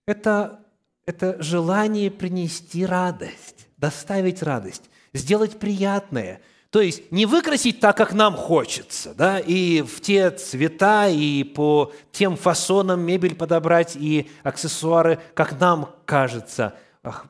Это 0.06 0.66
это 1.06 1.40
желание 1.40 2.10
принести 2.10 2.84
радость, 2.84 3.68
доставить 3.76 4.42
радость, 4.42 4.90
сделать 5.14 5.58
приятное. 5.58 6.40
То 6.70 6.80
есть 6.80 7.10
не 7.12 7.26
выкрасить 7.26 7.80
так, 7.80 7.96
как 7.96 8.12
нам 8.12 8.34
хочется, 8.34 9.14
да, 9.14 9.38
и 9.38 9.82
в 9.82 10.00
те 10.00 10.30
цвета, 10.30 11.08
и 11.08 11.44
по 11.44 11.92
тем 12.12 12.36
фасонам 12.36 13.00
мебель 13.00 13.34
подобрать, 13.34 13.96
и 13.96 14.28
аксессуары, 14.42 15.20
как 15.34 15.58
нам 15.60 15.94
кажется 16.04 16.74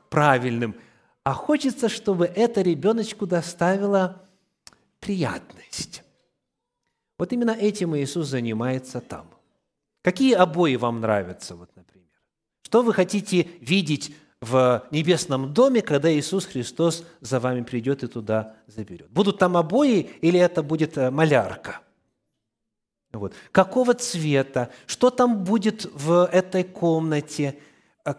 правильным, 0.09 0.75
а 1.23 1.33
хочется, 1.33 1.87
чтобы 1.87 2.25
это 2.25 2.61
ребеночку 2.61 3.27
доставило 3.27 4.21
приятность. 4.99 6.03
Вот 7.19 7.33
именно 7.33 7.51
этим 7.51 7.95
Иисус 7.95 8.27
занимается 8.27 9.01
там. 9.01 9.29
Какие 10.03 10.33
обои 10.33 10.75
вам 10.75 11.01
нравятся, 11.01 11.55
вот, 11.55 11.69
например? 11.75 12.07
Что 12.61 12.81
вы 12.81 12.93
хотите 12.93 13.49
видеть 13.59 14.15
в 14.41 14.85
небесном 14.91 15.53
доме, 15.53 15.81
когда 15.81 16.11
Иисус 16.13 16.45
Христос 16.45 17.03
за 17.21 17.39
вами 17.39 17.61
придет 17.61 18.03
и 18.03 18.07
туда 18.07 18.55
заберет? 18.67 19.09
Будут 19.09 19.39
там 19.39 19.57
обои 19.57 20.09
или 20.21 20.39
это 20.39 20.61
будет 20.61 20.97
э, 20.97 21.09
малярка? 21.09 21.81
Вот. 23.13 23.33
Какого 23.51 23.93
цвета? 23.93 24.69
Что 24.85 25.09
там 25.09 25.43
будет 25.43 25.85
в 25.93 26.29
этой 26.31 26.63
комнате? 26.63 27.57
Э, 28.05 28.13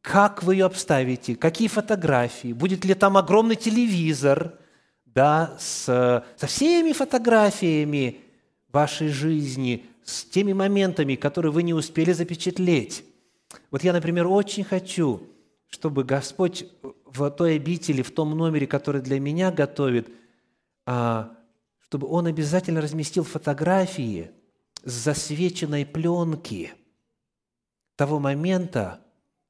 как 0.00 0.42
вы 0.42 0.56
ее 0.56 0.66
обставите? 0.66 1.36
Какие 1.36 1.68
фотографии? 1.68 2.52
Будет 2.52 2.84
ли 2.84 2.94
там 2.94 3.16
огромный 3.16 3.56
телевизор 3.56 4.54
да, 5.04 5.56
с, 5.58 5.84
со 6.36 6.46
всеми 6.46 6.92
фотографиями 6.92 8.20
вашей 8.72 9.08
жизни, 9.08 9.86
с 10.04 10.24
теми 10.24 10.52
моментами, 10.52 11.14
которые 11.14 11.52
вы 11.52 11.62
не 11.62 11.74
успели 11.74 12.12
запечатлеть? 12.12 13.04
Вот 13.70 13.84
я, 13.84 13.92
например, 13.92 14.26
очень 14.26 14.64
хочу, 14.64 15.22
чтобы 15.70 16.04
Господь 16.04 16.66
в 17.04 17.30
той 17.30 17.56
обители, 17.56 18.02
в 18.02 18.12
том 18.12 18.36
номере, 18.36 18.66
который 18.66 19.00
для 19.00 19.18
меня 19.18 19.50
готовит, 19.50 20.08
а, 20.86 21.36
чтобы 21.80 22.08
Он 22.08 22.26
обязательно 22.26 22.80
разместил 22.80 23.24
фотографии 23.24 24.30
с 24.84 24.92
засвеченной 24.92 25.86
пленки 25.86 26.74
того 27.96 28.18
момента, 28.18 29.00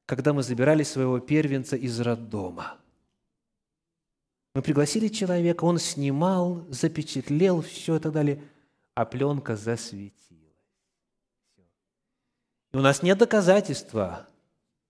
когда 0.05 0.33
мы 0.33 0.43
забирали 0.43 0.83
своего 0.83 1.19
первенца 1.19 1.75
из 1.75 1.99
роддома. 1.99 2.77
Мы 4.53 4.61
пригласили 4.61 5.07
человека, 5.07 5.63
он 5.63 5.79
снимал, 5.79 6.65
запечатлел 6.69 7.61
все 7.61 7.95
и 7.95 7.99
так 7.99 8.11
далее, 8.11 8.43
а 8.93 9.05
пленка 9.05 9.55
засветилась. 9.55 10.11
И 12.73 12.77
у 12.77 12.81
нас 12.81 13.01
нет 13.01 13.17
доказательства, 13.17 14.27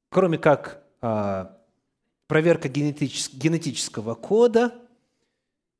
кроме 0.09 0.39
как 0.39 0.80
проверка 1.01 2.69
генетического, 2.69 3.39
генетического 3.39 4.15
кода. 4.15 4.73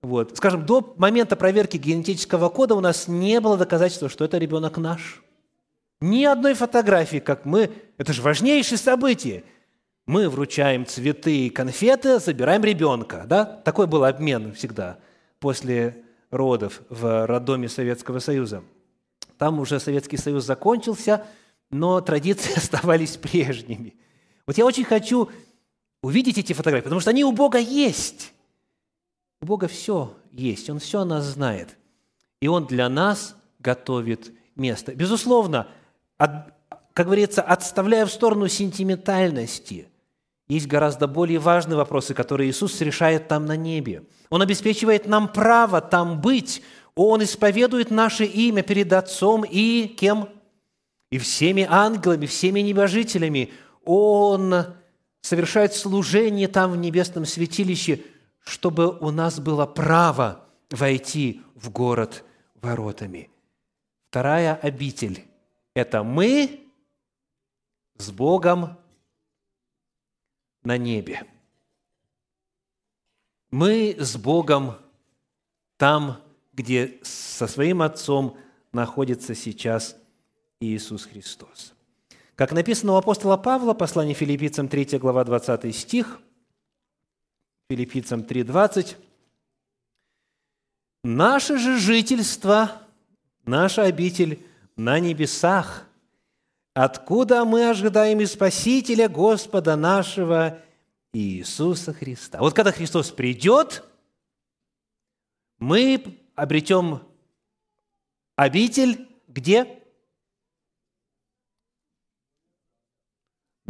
Вот. 0.01 0.35
Скажем, 0.35 0.65
до 0.65 0.93
момента 0.97 1.35
проверки 1.35 1.77
генетического 1.77 2.49
кода 2.49 2.75
у 2.75 2.79
нас 2.79 3.07
не 3.07 3.39
было 3.39 3.57
доказательства, 3.57 4.09
что 4.09 4.25
это 4.25 4.37
ребенок 4.37 4.77
наш. 4.77 5.23
Ни 6.01 6.25
одной 6.25 6.55
фотографии, 6.55 7.19
как 7.19 7.45
мы, 7.45 7.71
это 7.97 8.11
же 8.11 8.23
важнейшее 8.23 8.79
событие. 8.79 9.43
Мы 10.07 10.27
вручаем 10.27 10.87
цветы 10.87 11.45
и 11.45 11.49
конфеты, 11.51 12.19
забираем 12.19 12.63
ребенка. 12.63 13.25
Да? 13.27 13.45
Такой 13.45 13.85
был 13.85 14.03
обмен 14.03 14.53
всегда 14.53 14.97
после 15.39 16.03
родов 16.31 16.81
в 16.89 17.27
роддоме 17.27 17.69
Советского 17.69 18.17
Союза. 18.17 18.63
Там 19.37 19.59
уже 19.59 19.79
Советский 19.79 20.17
Союз 20.17 20.45
закончился– 20.45 21.25
но 21.71 22.01
традиции 22.01 22.53
оставались 22.55 23.17
прежними. 23.17 23.95
Вот 24.51 24.57
я 24.57 24.65
очень 24.65 24.83
хочу 24.83 25.29
увидеть 26.03 26.37
эти 26.37 26.51
фотографии, 26.51 26.83
потому 26.83 26.99
что 26.99 27.11
они 27.11 27.23
у 27.23 27.31
Бога 27.31 27.57
есть. 27.57 28.33
У 29.41 29.45
Бога 29.45 29.69
все 29.69 30.13
есть, 30.29 30.69
Он 30.69 30.79
все 30.79 30.99
о 30.99 31.05
нас 31.05 31.23
знает. 31.23 31.77
И 32.41 32.49
Он 32.49 32.65
для 32.65 32.89
нас 32.89 33.37
готовит 33.59 34.33
место. 34.57 34.93
Безусловно, 34.93 35.69
от, 36.17 36.53
как 36.91 37.05
говорится, 37.05 37.41
отставляя 37.41 38.05
в 38.05 38.11
сторону 38.11 38.49
сентиментальности, 38.49 39.87
есть 40.49 40.67
гораздо 40.67 41.07
более 41.07 41.39
важные 41.39 41.77
вопросы, 41.77 42.13
которые 42.13 42.49
Иисус 42.49 42.81
решает 42.81 43.29
там 43.29 43.45
на 43.45 43.55
небе. 43.55 44.03
Он 44.29 44.41
обеспечивает 44.41 45.07
нам 45.07 45.29
право 45.29 45.79
там 45.79 46.19
быть. 46.19 46.61
Он 46.93 47.23
исповедует 47.23 47.89
наше 47.89 48.25
имя 48.25 48.63
перед 48.63 48.91
Отцом 48.91 49.45
и 49.49 49.87
кем? 49.87 50.27
и 51.11 51.17
всеми 51.17 51.67
ангелами, 51.69 52.25
всеми 52.25 52.61
небожителями 52.61 53.51
Он 53.83 54.75
совершать 55.21 55.75
служение 55.75 56.47
там 56.47 56.71
в 56.71 56.77
небесном 56.77 57.25
святилище, 57.25 58.03
чтобы 58.43 58.97
у 58.97 59.11
нас 59.11 59.39
было 59.39 59.65
право 59.65 60.47
войти 60.69 61.41
в 61.55 61.69
город 61.69 62.23
воротами. 62.55 63.29
Вторая 64.09 64.55
обитель– 64.55 65.25
это 65.73 66.03
мы 66.03 66.67
с 67.97 68.11
Богом 68.11 68.77
на 70.63 70.77
небе. 70.77 71.25
Мы 73.51 73.95
с 73.97 74.15
Богом 74.17 74.77
там, 75.77 76.21
где 76.53 76.99
со 77.03 77.47
своим 77.47 77.81
Отцом 77.81 78.37
находится 78.71 79.35
сейчас 79.35 79.95
Иисус 80.59 81.05
Христос. 81.05 81.73
Как 82.41 82.53
написано 82.53 82.93
у 82.93 82.95
апостола 82.95 83.37
Павла, 83.37 83.75
послание 83.75 84.15
филиппийцам 84.15 84.67
3 84.67 84.97
глава 84.97 85.23
20 85.23 85.75
стих, 85.75 86.19
филиппийцам 87.69 88.23
3:20, 88.23 88.97
«Наше 91.03 91.59
же 91.59 91.77
жительство, 91.77 92.81
наша 93.45 93.83
обитель 93.83 94.43
на 94.75 94.99
небесах, 94.99 95.87
откуда 96.73 97.45
мы 97.45 97.69
ожидаем 97.69 98.21
и 98.21 98.25
Спасителя 98.25 99.07
Господа 99.07 99.75
нашего 99.75 100.57
Иисуса 101.13 101.93
Христа». 101.93 102.39
Вот 102.39 102.55
когда 102.55 102.71
Христос 102.71 103.11
придет, 103.11 103.83
мы 105.59 106.17
обретем 106.33 107.03
обитель 108.35 109.07
где? 109.27 109.80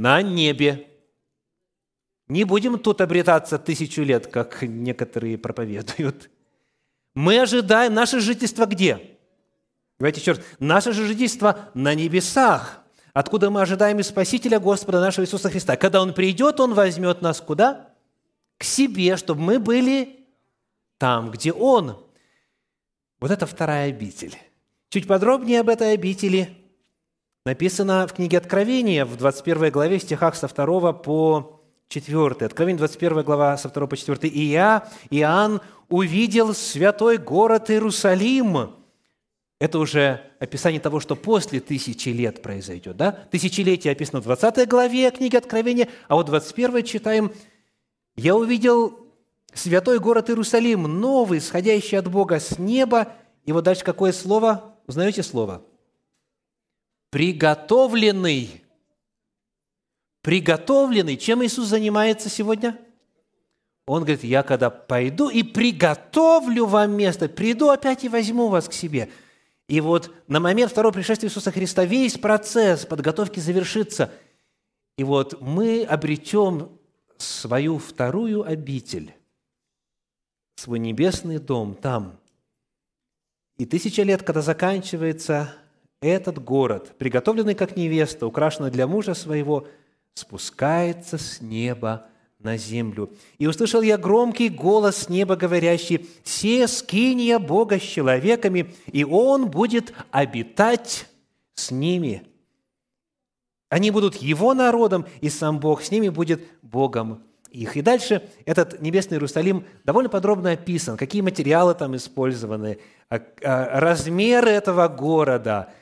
На 0.01 0.23
небе. 0.23 0.87
Не 2.27 2.43
будем 2.43 2.79
тут 2.79 3.01
обретаться 3.01 3.59
тысячу 3.59 4.01
лет, 4.01 4.25
как 4.25 4.63
некоторые 4.63 5.37
проповедуют. 5.37 6.31
Мы 7.13 7.39
ожидаем 7.39 7.93
наше 7.93 8.19
жительство 8.19 8.65
где? 8.65 9.19
Давайте 9.99 10.19
еще 10.19 10.31
раз. 10.31 10.41
Наше 10.57 10.93
же 10.93 11.05
жительство 11.05 11.69
на 11.75 11.93
небесах, 11.93 12.81
откуда 13.13 13.51
мы 13.51 13.61
ожидаем 13.61 13.99
и 13.99 14.03
Спасителя 14.03 14.59
Господа 14.59 14.99
нашего 14.99 15.25
Иисуса 15.25 15.51
Христа. 15.51 15.75
Когда 15.75 16.01
Он 16.01 16.15
придет, 16.15 16.59
Он 16.59 16.73
возьмет 16.73 17.21
нас 17.21 17.39
куда? 17.39 17.91
К 18.57 18.63
себе, 18.63 19.17
чтобы 19.17 19.41
мы 19.41 19.59
были 19.59 20.25
там, 20.97 21.29
где 21.29 21.51
Он. 21.51 22.03
Вот 23.19 23.29
это 23.29 23.45
вторая 23.45 23.89
обитель. 23.89 24.35
Чуть 24.89 25.05
подробнее 25.05 25.59
об 25.59 25.69
этой 25.69 25.93
обители 25.93 26.60
написано 27.45 28.07
в 28.07 28.13
книге 28.13 28.37
Откровения 28.37 29.05
в 29.05 29.15
21 29.17 29.71
главе, 29.71 29.97
в 29.97 30.03
стихах 30.03 30.35
со 30.35 30.47
2 30.47 30.93
по 30.93 31.61
4. 31.87 32.45
Откровение 32.45 32.77
21 32.77 33.23
глава 33.23 33.57
со 33.57 33.69
2 33.69 33.87
по 33.87 33.97
4. 33.97 34.29
«И 34.29 34.43
я, 34.43 34.87
Иоанн, 35.09 35.61
увидел 35.89 36.53
святой 36.53 37.17
город 37.17 37.69
Иерусалим». 37.69 38.75
Это 39.59 39.77
уже 39.77 40.21
описание 40.39 40.79
того, 40.79 40.99
что 40.99 41.15
после 41.15 41.59
тысячи 41.59 42.09
лет 42.09 42.41
произойдет. 42.41 42.97
Да? 42.97 43.11
Тысячелетие 43.11 43.91
описано 43.91 44.19
в 44.19 44.23
20 44.23 44.67
главе 44.67 45.11
книги 45.11 45.35
Откровения, 45.35 45.87
а 46.07 46.15
вот 46.15 46.27
21 46.27 46.83
читаем 46.83 47.31
«Я 48.15 48.35
увидел 48.35 49.07
святой 49.53 49.99
город 49.99 50.29
Иерусалим, 50.29 50.83
новый, 50.83 51.41
сходящий 51.41 51.97
от 51.97 52.09
Бога 52.09 52.39
с 52.39 52.57
неба». 52.57 53.13
И 53.45 53.51
вот 53.51 53.63
дальше 53.63 53.83
какое 53.83 54.13
слово? 54.13 54.75
Узнаете 54.87 55.23
слово? 55.23 55.63
Приготовленный. 57.11 58.63
Приготовленный. 60.23 61.17
Чем 61.17 61.43
Иисус 61.45 61.67
занимается 61.67 62.29
сегодня? 62.29 62.79
Он 63.85 64.03
говорит, 64.03 64.23
я 64.23 64.41
когда 64.43 64.69
пойду 64.69 65.29
и 65.29 65.43
приготовлю 65.43 66.65
вам 66.65 66.91
место, 66.93 67.27
приду 67.27 67.69
опять 67.69 68.03
и 68.03 68.09
возьму 68.09 68.47
вас 68.47 68.67
к 68.67 68.73
себе. 68.73 69.09
И 69.67 69.81
вот 69.81 70.13
на 70.27 70.39
момент 70.39 70.71
второго 70.71 70.93
пришествия 70.93 71.29
Иисуса 71.29 71.51
Христа 71.51 71.85
весь 71.85 72.17
процесс 72.17 72.85
подготовки 72.85 73.39
завершится. 73.39 74.11
И 74.97 75.03
вот 75.03 75.41
мы 75.41 75.83
обретем 75.83 76.77
свою 77.17 77.77
вторую 77.77 78.43
обитель, 78.43 79.13
свой 80.55 80.79
небесный 80.79 81.39
дом 81.39 81.75
там. 81.75 82.19
И 83.57 83.65
тысяча 83.65 84.03
лет, 84.03 84.23
когда 84.23 84.41
заканчивается 84.41 85.53
этот 86.01 86.43
город, 86.43 86.95
приготовленный 86.97 87.55
как 87.55 87.77
невеста, 87.77 88.25
украшенный 88.25 88.71
для 88.71 88.87
мужа 88.87 89.13
своего, 89.13 89.67
спускается 90.13 91.17
с 91.17 91.39
неба 91.41 92.07
на 92.39 92.57
землю. 92.57 93.13
И 93.37 93.45
услышал 93.45 93.81
я 93.81 93.97
громкий 93.97 94.49
голос 94.49 94.97
с 94.97 95.09
неба, 95.09 95.35
говорящий, 95.35 96.09
«Се 96.23 96.67
скиния 96.67 97.37
Бога 97.37 97.79
с 97.79 97.83
человеками, 97.83 98.73
и 98.87 99.05
Он 99.05 99.49
будет 99.49 99.93
обитать 100.09 101.07
с 101.53 101.69
ними». 101.69 102.23
Они 103.69 103.91
будут 103.91 104.15
Его 104.15 104.53
народом, 104.53 105.05
и 105.21 105.29
сам 105.29 105.59
Бог 105.59 105.83
с 105.83 105.91
ними 105.91 106.09
будет 106.09 106.41
Богом 106.63 107.23
их. 107.51 107.77
И 107.77 107.81
дальше 107.81 108.27
этот 108.45 108.81
небесный 108.81 109.15
Иерусалим 109.15 109.65
довольно 109.85 110.09
подробно 110.09 110.51
описан, 110.51 110.97
какие 110.97 111.21
материалы 111.21 111.75
там 111.75 111.95
использованы, 111.95 112.79
а, 113.09 113.21
а, 113.43 113.79
размеры 113.79 114.49
этого 114.49 114.87
города– 114.87 115.71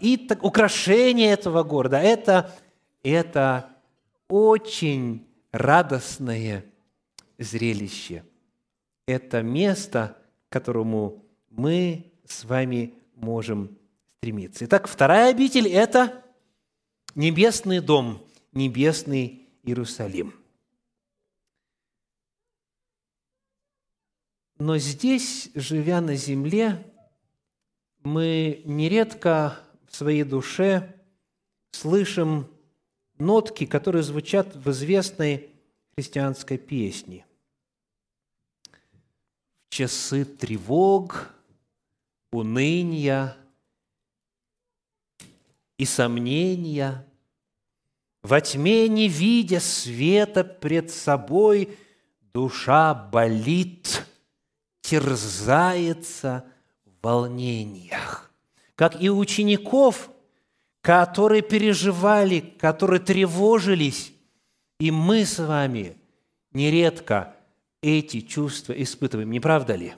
и 0.00 0.16
так, 0.28 0.44
украшение 0.44 1.32
этого 1.32 1.64
города. 1.64 1.98
Это, 1.98 2.54
это 3.02 3.70
очень 4.28 5.26
радостное 5.50 6.64
зрелище. 7.38 8.24
Это 9.06 9.42
место, 9.42 10.16
к 10.48 10.52
которому 10.52 11.24
мы 11.48 12.12
с 12.26 12.44
вами 12.44 12.94
можем 13.16 13.76
стремиться. 14.16 14.66
Итак, 14.66 14.86
вторая 14.86 15.30
обитель– 15.30 15.66
это 15.68 16.22
небесный 17.14 17.80
дом, 17.80 18.24
небесный 18.52 19.48
Иерусалим. 19.64 20.34
Но 24.58 24.76
здесь, 24.76 25.50
живя 25.54 26.00
на 26.00 26.14
земле, 26.14 26.89
мы 28.02 28.62
нередко 28.64 29.58
в 29.88 29.96
своей 29.96 30.24
душе 30.24 30.94
слышим 31.72 32.48
нотки, 33.18 33.66
которые 33.66 34.02
звучат 34.02 34.54
в 34.56 34.70
известной 34.70 35.50
христианской 35.94 36.58
песне. 36.58 37.26
В 39.68 39.74
часы 39.74 40.24
тревог, 40.24 41.30
уныния 42.32 43.36
и 45.78 45.84
сомнения, 45.84 47.06
во 48.22 48.40
тьме 48.40 48.88
не 48.88 49.08
видя 49.08 49.60
света 49.60 50.44
пред 50.44 50.90
собой, 50.90 51.76
душа 52.32 52.94
болит, 52.94 54.06
терзается– 54.82 56.44
волнениях. 57.02 58.30
Как 58.74 59.00
и 59.00 59.10
учеников, 59.10 60.10
которые 60.80 61.42
переживали, 61.42 62.40
которые 62.40 63.00
тревожились, 63.00 64.12
и 64.78 64.90
мы 64.90 65.24
с 65.24 65.38
вами 65.38 65.98
нередко 66.52 67.36
эти 67.82 68.20
чувства 68.20 68.72
испытываем, 68.72 69.30
не 69.30 69.40
правда 69.40 69.74
ли? 69.74 69.94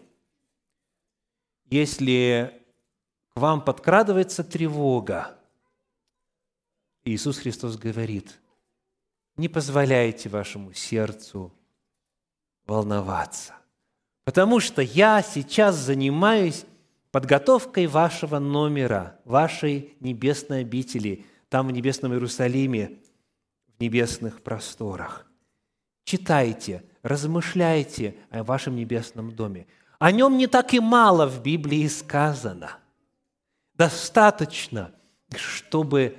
Если 1.67 2.61
к 3.35 3.41
вам 3.41 3.65
подкрадывается 3.65 4.45
тревога, 4.45 5.39
Иисус 7.05 7.39
Христос 7.39 7.77
говорит, 7.77 8.39
не 9.37 9.49
позволяйте 9.49 10.29
вашему 10.29 10.73
сердцу 10.73 11.53
волноваться, 12.67 13.55
потому 14.25 14.61
что 14.61 14.83
я 14.83 15.23
сейчас 15.23 15.77
занимаюсь 15.77 16.67
подготовкой 17.13 17.87
вашего 17.87 18.39
номера, 18.39 19.21
вашей 19.25 19.95
небесной 20.01 20.63
обители, 20.63 21.27
там 21.49 21.69
в 21.69 21.71
небесном 21.71 22.13
Иерусалиме, 22.13 22.99
в 23.77 23.81
небесных 23.81 24.43
просторах. 24.43 25.27
Читайте, 26.05 26.83
размышляйте 27.03 28.17
о 28.31 28.43
вашем 28.43 28.75
небесном 28.75 29.31
доме. 29.31 29.67
О 29.99 30.11
нем 30.11 30.37
не 30.37 30.47
так 30.47 30.75
и 30.75 30.81
мало 30.81 31.29
в 31.29 31.43
Библии 31.43 31.87
сказано. 31.87 32.79
Достаточно, 33.75 34.93
чтобы 35.37 36.17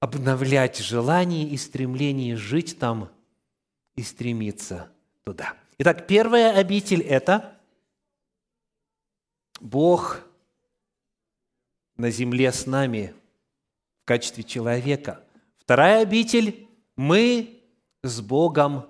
обновлять 0.00 0.78
желание 0.78 1.48
и 1.48 1.56
стремление 1.56 2.34
жить 2.34 2.78
там 2.78 3.10
и 3.94 4.02
стремиться 4.02 4.90
туда. 5.24 5.54
Итак, 5.78 6.06
первая 6.06 6.56
обитель– 6.56 7.02
это 7.02 7.57
Бог 9.60 10.20
на 11.96 12.10
земле 12.10 12.52
с 12.52 12.66
нами 12.66 13.14
в 14.02 14.04
качестве 14.06 14.44
человека. 14.44 15.24
Вторая 15.58 16.02
обитель– 16.02 16.66
мы 16.96 17.62
с 18.02 18.20
Богом 18.20 18.88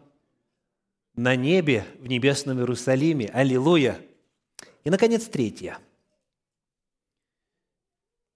на 1.14 1.36
небе, 1.36 1.84
в 1.98 2.06
небесном 2.06 2.58
Иерусалиме. 2.58 3.26
Аллилуйя! 3.26 4.00
И, 4.84 4.90
наконец, 4.90 5.26
третье. 5.26 5.78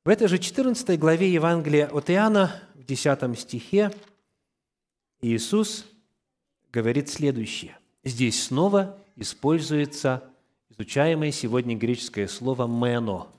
В 0.05 0.09
этой 0.09 0.29
же 0.29 0.39
14 0.39 0.99
главе 0.99 1.33
Евангелия 1.33 1.87
от 1.87 2.11
Иоанна, 2.11 2.61
в 2.75 2.85
10 2.85 3.39
стихе, 3.39 3.93
Иисус 5.21 5.87
говорит 6.73 7.09
следующее. 7.09 7.79
Здесь 8.03 8.43
снова 8.43 8.99
используется 9.17 10.32
изучаемое 10.73 11.31
сегодня 11.33 11.77
греческое 11.77 12.27
слово 12.27 12.67
«мено». 12.67 13.31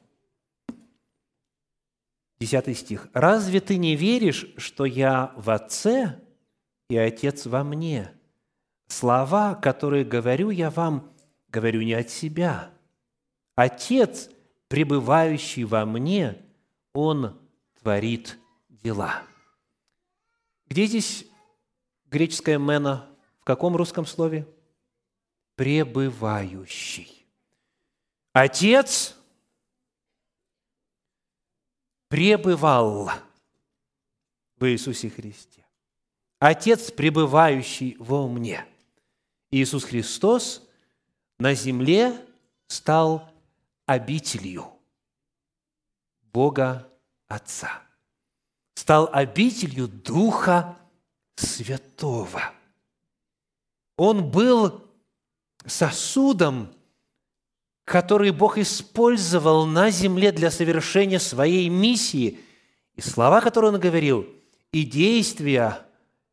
Десятый 2.40 2.76
стих. 2.76 3.08
«Разве 3.14 3.60
ты 3.62 3.78
не 3.78 3.96
веришь, 3.96 4.48
что 4.58 4.86
я 4.86 5.34
в 5.36 5.50
Отце 5.50 6.20
и 6.90 6.98
Отец 6.98 7.46
во 7.46 7.64
мне? 7.64 8.12
Слова, 8.88 9.56
которые 9.56 10.04
говорю 10.04 10.50
я 10.50 10.70
вам, 10.70 11.12
говорю 11.48 11.82
не 11.82 11.94
от 11.94 12.10
себя. 12.10 12.72
Отец, 13.56 14.30
пребывающий 14.68 15.64
во 15.64 15.86
мне, 15.86 16.42
Он 16.94 17.40
творит 17.82 18.38
дела». 18.70 19.24
Где 20.68 20.86
здесь 20.86 21.26
греческое 22.06 22.60
«мено»? 22.60 23.10
В 23.40 23.46
каком 23.46 23.76
русском 23.76 24.06
слове? 24.06 24.48
Пребывающий. 25.56 27.23
Отец 28.34 29.16
пребывал 32.08 33.12
в 34.58 34.66
Иисусе 34.66 35.12
Христе. 35.12 35.64
Отец, 36.40 36.92
пребывающий 36.92 37.96
во 38.00 38.28
мне. 38.28 38.66
Иисус 39.52 39.84
Христос 39.84 40.68
на 41.38 41.54
земле 41.54 42.26
стал 42.68 43.32
обителью 43.86 44.68
Бога 46.34 46.92
Отца. 47.28 47.84
Стал 48.74 49.10
обителью 49.14 49.88
Духа 49.88 50.76
Святого. 51.36 52.52
Он 53.96 54.32
был 54.32 54.84
сосудом, 55.68 56.74
который 57.86 58.32
Бог 58.32 58.58
использовал 58.58 59.66
на 59.66 59.90
земле 59.92 60.32
для 60.32 60.52
совершения 60.52 61.20
своей 61.20 61.68
миссии. 61.70 62.40
И 62.96 63.02
слова, 63.02 63.42
которые 63.42 63.74
Он 63.74 63.80
говорил, 63.80 64.28
и 64.72 64.84
действия, 64.84 65.86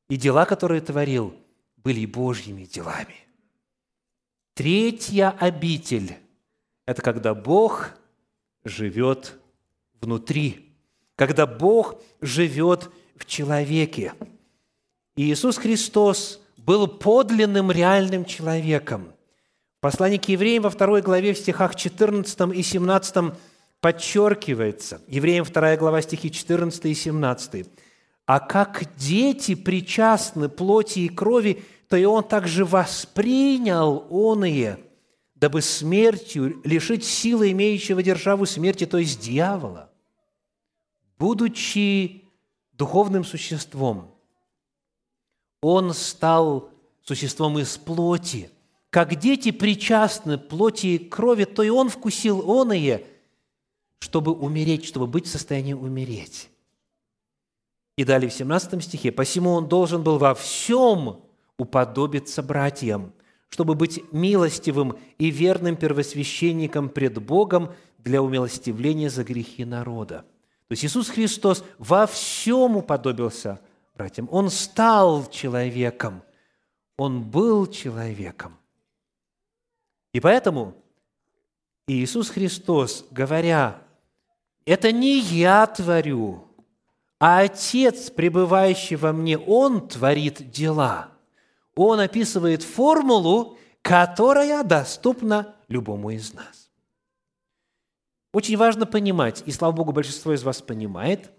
и 0.08 0.16
дела, 0.16 0.44
которые 0.44 0.80
творил, 0.80 1.34
были 1.76 2.06
Божьими 2.06 2.64
делами. 2.64 3.14
Третья 4.54 5.30
обитель– 5.30 6.16
это 6.86 7.02
когда 7.02 7.34
Бог 7.34 7.90
живет 8.64 9.34
внутри, 10.00 10.74
когда 11.16 11.46
Бог 11.46 12.00
живет 12.20 12.90
в 13.16 13.24
человеке. 13.24 14.12
И 15.16 15.32
Иисус 15.32 15.56
Христос 15.56 16.40
был 16.56 16.86
подлинным 16.86 17.72
реальным 17.72 18.24
человеком– 18.24 19.12
Послание 19.81 20.21
к 20.21 20.29
евреям 20.29 20.64
во 20.64 20.71
второй 20.71 21.01
главе 21.01 21.33
в 21.33 21.38
стихах 21.38 21.75
14 21.75 22.55
и 22.55 22.62
17 22.62 23.33
подчеркивается, 23.81 25.01
евреям 25.09 25.47
2 25.47 25.77
глава 25.79 26.03
стихи 26.03 26.31
14 26.31 26.85
и 26.85 26.95
17, 26.95 27.66
«А 28.27 28.40
как 28.40 28.95
дети 28.97 29.55
причастны 29.55 30.51
плоти 30.51 31.01
и 31.01 31.09
крови, 31.09 31.64
то 31.88 31.97
и 31.97 32.05
он 32.05 32.23
также 32.25 32.66
воспринял 32.66 34.07
оные, 34.11 34.79
дабы 35.35 35.62
смертью 35.62 36.61
лишить 36.62 37.05
силы 37.05 37.51
имеющего 37.53 38.03
державу 38.03 38.45
смерти, 38.45 38.85
то 38.85 38.99
есть 38.99 39.23
дьявола, 39.23 39.90
будучи 41.19 42.25
духовным 42.75 43.25
существом, 43.25 44.14
он 45.62 45.95
стал 45.95 46.69
существом 47.03 47.59
из 47.59 47.79
плоти– 47.79 48.51
как 48.90 49.14
дети 49.16 49.53
причастны 49.53 50.37
плоти 50.37 50.87
и 50.87 50.98
крови, 50.98 51.44
то 51.44 51.62
и 51.62 51.68
он 51.68 51.88
вкусил 51.88 52.50
оное, 52.50 53.05
чтобы 54.00 54.33
умереть, 54.33 54.85
чтобы 54.85 55.07
быть 55.07 55.26
в 55.26 55.31
состоянии 55.31 55.72
умереть. 55.72 56.50
И 57.96 58.05
далее 58.05 58.29
в 58.29 58.35
17 58.35 58.83
стихе, 58.83 59.12
«Посему 59.12 59.50
он 59.53 59.68
должен 59.68 60.03
был 60.03 60.18
во 60.18 60.35
всем 60.35 61.20
уподобиться 61.57 62.42
братьям, 62.42 63.12
чтобы 63.48 63.74
быть 63.74 64.03
милостивым 64.12 64.98
и 65.18 65.31
верным 65.31 65.76
первосвященником 65.76 66.88
пред 66.88 67.22
Богом 67.22 67.72
для 67.98 68.22
умилостивления 68.22 69.11
за 69.11 69.22
грехи 69.22 69.64
народа». 69.64 70.24
То 70.68 70.72
есть 70.72 70.85
Иисус 70.85 71.11
Христос 71.11 71.64
во 71.79 72.07
всем 72.07 72.76
уподобился 72.76 73.61
братьям. 73.94 74.29
Он 74.31 74.50
стал 74.50 75.29
человеком, 75.31 76.22
Он 76.96 77.22
был 77.22 77.66
человеком. 77.66 78.60
И 80.12 80.20
поэтому 80.20 80.75
Иисус 81.87 82.31
Христос, 82.31 83.07
говоря, 83.11 83.83
«Это 84.64 84.92
не 84.92 85.20
я 85.20 85.66
творю, 85.66 86.46
а 87.18 87.40
Отец, 87.40 88.11
пребывающий 88.11 88.96
во 88.96 89.12
мне, 89.12 89.38
Он 89.38 89.88
творит 89.88 90.51
дела». 90.51 91.11
Он 91.83 92.01
описывает 92.01 92.62
формулу, 92.62 93.57
которая 93.81 94.62
доступна 94.64 95.55
любому 95.68 96.11
из 96.11 96.35
нас. 96.35 96.70
Очень 98.33 98.57
важно 98.57 98.87
понимать, 98.87 99.42
и 99.46 99.51
слава 99.51 99.73
Богу, 99.73 99.92
большинство 99.92 100.35
из 100.35 100.42
вас 100.42 100.61
понимает, 100.61 101.31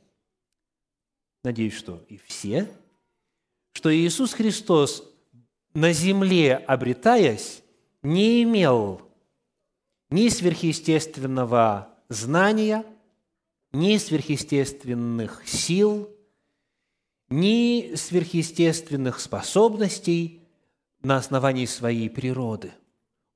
надеюсь, 1.44 1.76
что 1.76 2.04
и 2.10 2.18
все, 2.18 2.68
что 3.74 3.96
Иисус 3.96 4.34
Христос 4.34 5.04
на 5.74 5.94
земле 5.94 6.56
обретаясь, 6.56 7.62
не 8.04 8.44
имел 8.44 9.02
ни 10.10 10.30
сверхъестественного 10.30 11.90
знания, 12.10 12.86
ни 13.72 13.98
сверхъестественных 13.98 15.44
сил, 15.48 16.10
ни 17.30 17.96
сверхъестественных 17.96 19.20
способностей 19.20 20.42
на 21.02 21.18
основании 21.18 21.66
своей 21.66 22.10
природы. 22.10 22.74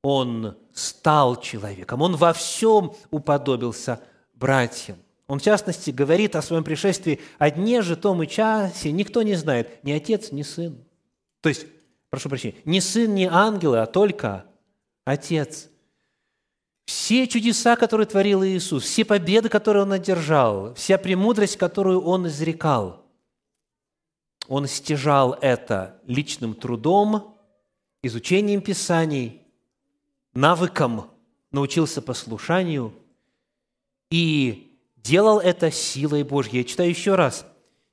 Он 0.02 0.58
стал 0.74 1.40
человеком, 1.42 2.02
он 2.02 2.16
во 2.16 2.34
всем 2.34 2.94
уподобился 3.10 4.02
братьям. 4.34 4.98
Он, 5.28 5.40
в 5.40 5.42
частности, 5.42 5.90
говорит 5.90 6.36
о 6.36 6.44
своем 6.44 6.64
пришествии 6.64 7.20
о 7.40 7.50
же 7.82 7.96
том 7.96 8.22
и 8.22 8.28
часе 8.28 8.92
никто 8.92 9.24
не 9.24 9.34
знает, 9.34 9.84
ни 9.84 9.92
отец, 9.92 10.32
ни 10.32 10.44
сын. 10.44 10.78
То 11.42 11.50
есть, 11.50 11.66
прошу 12.12 12.30
прощения, 12.30 12.58
не 12.66 12.82
сын, 12.82 13.16
не 13.16 13.26
ангелы, 13.26 13.80
а 13.80 13.88
только 13.88 14.46
Отец. 15.06 15.70
Все 16.86 17.28
чудеса, 17.28 17.76
которые 17.76 18.08
творил 18.08 18.44
Иисус, 18.44 18.84
все 18.84 19.06
победы, 19.06 19.50
которые 19.50 19.84
Он 19.84 19.94
одержал, 19.94 20.74
вся 20.74 20.98
премудрость, 20.98 21.58
которую 21.58 22.02
Он 22.02 22.28
изрекал, 22.28 23.06
Он 24.48 24.68
стяжал 24.68 25.38
это 25.42 26.00
личным 26.06 26.54
трудом, 26.54 27.38
изучением 28.04 28.62
Писаний, 28.62 29.42
навыком, 30.34 31.10
научился 31.52 32.02
послушанию 32.02 32.94
и 34.12 34.80
делал 34.98 35.40
это 35.40 35.72
силой 35.72 36.24
Божьей. 36.24 36.60
Я 36.60 36.64
читаю 36.64 36.90
еще 36.90 37.16
раз. 37.16 37.46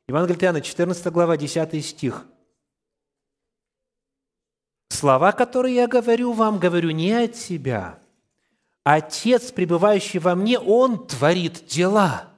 Евангелие 0.08 0.42
Иоанна, 0.42 0.60
14 0.60 1.06
глава, 1.12 1.36
10 1.36 1.84
стих. 1.84 2.26
Слова, 5.02 5.32
которые 5.32 5.74
я 5.74 5.88
говорю 5.88 6.32
вам, 6.32 6.60
говорю 6.60 6.92
не 6.92 7.10
от 7.10 7.34
себя. 7.34 7.98
Отец, 8.84 9.50
пребывающий 9.50 10.20
во 10.20 10.36
мне, 10.36 10.60
Он 10.60 11.08
творит 11.08 11.66
дела. 11.66 12.30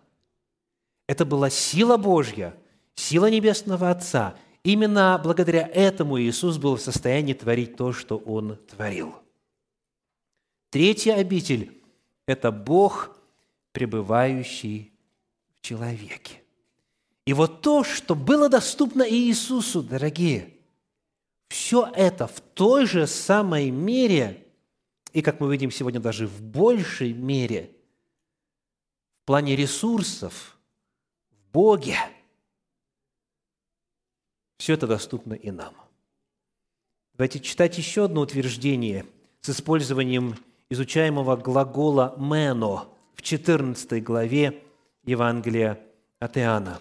Это 1.06 1.26
была 1.26 1.50
сила 1.50 1.98
Божья, 1.98 2.56
сила 2.94 3.28
Небесного 3.28 3.90
Отца. 3.90 4.34
Именно 4.62 5.20
благодаря 5.22 5.68
этому 5.74 6.18
Иисус 6.18 6.56
был 6.56 6.76
в 6.76 6.80
состоянии 6.80 7.34
творить 7.34 7.76
то, 7.76 7.92
что 7.92 8.16
Он 8.16 8.56
творил. 8.56 9.14
Третья 10.70 11.16
обитель– 11.16 11.82
это 12.26 12.50
Бог, 12.50 13.14
пребывающий 13.72 14.90
в 15.58 15.60
человеке. 15.60 16.40
И 17.26 17.34
вот 17.34 17.60
то, 17.60 17.84
что 17.84 18.14
было 18.14 18.48
доступно 18.48 19.02
Иисусу, 19.06 19.82
дорогие– 19.82 20.48
все 21.48 21.90
это 21.94 22.26
в 22.26 22.40
той 22.40 22.86
же 22.86 23.06
самой 23.06 23.70
мере, 23.70 24.46
и, 25.12 25.22
как 25.22 25.40
мы 25.40 25.50
видим 25.50 25.70
сегодня, 25.70 26.00
даже 26.00 26.26
в 26.26 26.42
большей 26.42 27.12
мере, 27.12 27.70
в 29.22 29.26
плане 29.26 29.56
ресурсов, 29.56 30.58
в 31.30 31.52
Боге, 31.52 31.96
все 34.58 34.74
это 34.74 34.86
доступно 34.86 35.34
и 35.34 35.50
нам. 35.50 35.74
Давайте 37.14 37.38
читать 37.40 37.78
еще 37.78 38.06
одно 38.06 38.22
утверждение 38.22 39.06
с 39.40 39.50
использованием 39.50 40.36
изучаемого 40.68 41.36
глагола 41.36 42.14
«мено» 42.18 42.92
в 43.14 43.22
14 43.22 44.02
главе 44.02 44.64
Евангелия 45.04 45.80
от 46.18 46.36
Иоанна. 46.38 46.80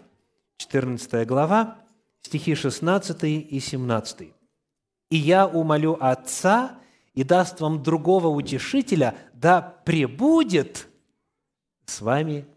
14 0.58 1.28
глава, 1.28 1.78
стихи 2.22 2.56
16 2.56 3.24
и 3.24 3.60
17. 3.60 4.34
«И 5.14 5.18
я 5.18 5.46
умолю 5.46 5.96
Отца, 6.00 6.80
и 7.14 7.24
даст 7.24 7.62
вам 7.62 7.84
другого 7.84 8.30
утешителя, 8.30 9.14
да 9.36 9.62
пребудет 9.86 10.88
с 11.86 12.02
вами 12.02 12.48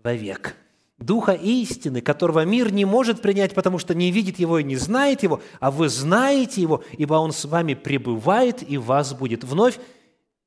вовек». 0.00 0.54
Духа 0.96 1.32
истины, 1.32 2.00
которого 2.00 2.44
мир 2.44 2.72
не 2.72 2.84
может 2.84 3.20
принять, 3.20 3.52
потому 3.52 3.80
что 3.80 3.96
не 3.96 4.12
видит 4.12 4.38
Его 4.38 4.60
и 4.60 4.62
не 4.62 4.76
знает 4.76 5.24
Его, 5.24 5.42
а 5.58 5.72
вы 5.72 5.88
знаете 5.88 6.62
Его, 6.62 6.84
ибо 6.92 7.14
Он 7.14 7.32
с 7.32 7.46
вами 7.46 7.74
пребывает 7.74 8.62
и 8.62 8.78
вас 8.78 9.12
будет. 9.12 9.42
Вновь 9.42 9.80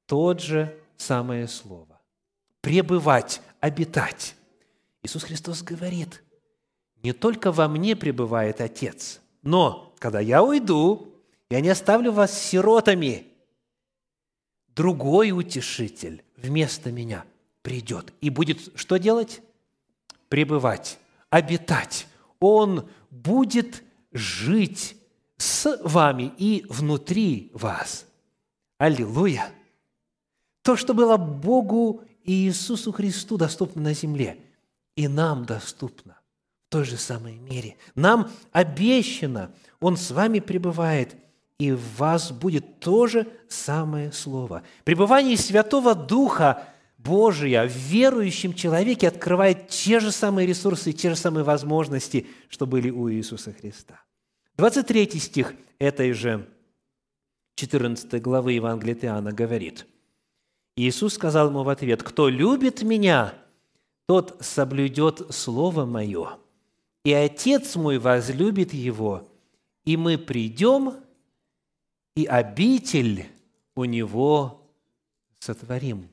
тот 0.05 0.41
же 0.41 0.73
самое 0.95 1.49
слово. 1.49 1.99
Пребывать, 2.61 3.41
обитать. 3.59 4.37
Иисус 5.03 5.25
Христос 5.25 5.63
говорит, 5.63 6.23
не 7.03 7.11
только 7.11 7.51
во 7.51 7.67
мне 7.67 7.97
пребывает 7.97 8.61
Отец, 8.61 9.19
но 9.41 9.93
когда 9.99 10.21
я 10.21 10.41
уйду, 10.41 11.13
я 11.49 11.61
не 11.61 11.69
оставлю 11.69 12.11
вас 12.11 12.37
сиротами, 12.37 13.27
другой 14.67 15.31
утешитель 15.31 16.23
вместо 16.35 16.91
меня 16.91 17.25
придет 17.61 18.13
и 18.21 18.29
будет 18.29 18.77
что 18.79 18.97
делать? 18.97 19.41
Пребывать, 20.29 20.99
обитать. 21.29 22.07
Он 22.39 22.89
будет 23.09 23.83
жить 24.11 24.97
с 25.37 25.79
вами 25.83 26.33
и 26.37 26.65
внутри 26.69 27.51
вас. 27.53 28.05
Аллилуйя! 28.77 29.51
То, 30.61 30.75
что 30.75 30.93
было 30.93 31.17
Богу 31.17 32.03
и 32.23 32.47
Иисусу 32.47 32.91
Христу 32.91 33.37
доступно 33.37 33.81
на 33.81 33.93
земле, 33.93 34.37
и 34.95 35.07
нам 35.07 35.45
доступно 35.45 36.19
в 36.67 36.71
той 36.71 36.83
же 36.83 36.97
самой 36.97 37.37
мере. 37.37 37.77
Нам 37.95 38.29
обещано, 38.51 39.53
Он 39.79 39.95
с 39.95 40.11
вами 40.11 40.39
пребывает, 40.39 41.15
и 41.59 41.71
в 41.71 41.97
вас 41.97 42.31
будет 42.31 42.79
то 42.79 43.07
же 43.07 43.27
самое 43.49 44.11
Слово. 44.11 44.63
Пребывание 44.83 45.37
Святого 45.37 45.95
Духа 45.95 46.63
Божия 46.97 47.67
в 47.67 47.71
верующем 47.71 48.53
человеке 48.53 49.07
открывает 49.07 49.69
те 49.69 49.99
же 49.99 50.11
самые 50.11 50.47
ресурсы, 50.47 50.91
те 50.91 51.09
же 51.09 51.15
самые 51.15 51.43
возможности, 51.43 52.27
что 52.49 52.65
были 52.67 52.89
у 52.89 53.11
Иисуса 53.11 53.53
Христа. 53.53 54.01
23 54.57 55.19
стих 55.19 55.53
этой 55.79 56.13
же 56.13 56.47
14 57.55 58.21
главы 58.21 58.53
Евангелия 58.53 58.95
Иоанна 59.01 59.31
говорит– 59.31 59.85
Иисус 60.77 61.15
сказал 61.15 61.49
ему 61.49 61.63
в 61.63 61.69
ответ, 61.69 62.03
«Кто 62.03 62.29
любит 62.29 62.83
Меня, 62.83 63.33
тот 64.05 64.37
соблюдет 64.41 65.33
Слово 65.33 65.85
Мое, 65.85 66.37
и 67.03 67.11
Отец 67.13 67.75
мой 67.75 67.97
возлюбит 67.97 68.73
его, 68.73 69.27
и 69.85 69.97
мы 69.97 70.19
придем, 70.19 70.93
и 72.17 72.25
обитель 72.25 73.27
у 73.75 73.85
него 73.85 74.67
сотворим». 75.39 76.09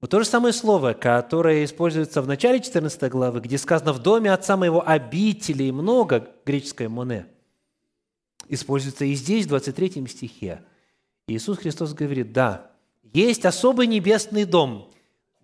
Вот 0.00 0.10
то 0.10 0.18
же 0.18 0.24
самое 0.24 0.52
слово, 0.52 0.94
которое 0.94 1.64
используется 1.64 2.22
в 2.22 2.26
начале 2.26 2.60
14 2.60 3.10
главы, 3.10 3.40
где 3.40 3.58
сказано 3.58 3.92
«в 3.92 4.00
доме 4.00 4.32
отца 4.32 4.56
моего 4.56 4.82
обителей 4.84 5.70
много», 5.70 6.28
греческое 6.44 6.88
«моне», 6.88 7.26
используется 8.48 9.04
и 9.04 9.14
здесь, 9.14 9.44
в 9.44 9.50
23 9.50 10.08
стихе. 10.08 10.62
Иисус 11.28 11.58
Христос 11.58 11.92
говорит, 11.92 12.32
да, 12.32 12.72
есть 13.12 13.44
особый 13.44 13.86
небесный 13.86 14.44
дом. 14.44 14.90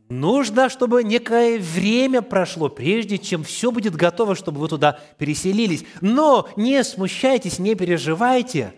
Нужно, 0.08 0.70
чтобы 0.70 1.04
некое 1.04 1.58
время 1.58 2.22
прошло, 2.22 2.68
прежде 2.68 3.18
чем 3.18 3.44
все 3.44 3.70
будет 3.70 3.94
готово, 3.94 4.34
чтобы 4.34 4.60
вы 4.60 4.68
туда 4.68 4.98
переселились. 5.18 5.84
Но 6.00 6.48
не 6.56 6.82
смущайтесь, 6.82 7.58
не 7.58 7.74
переживайте. 7.74 8.74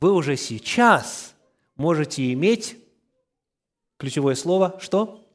Вы 0.00 0.12
уже 0.12 0.36
сейчас 0.36 1.34
можете 1.76 2.32
иметь 2.32 2.76
ключевое 3.98 4.34
слово 4.34 4.78
что? 4.80 5.26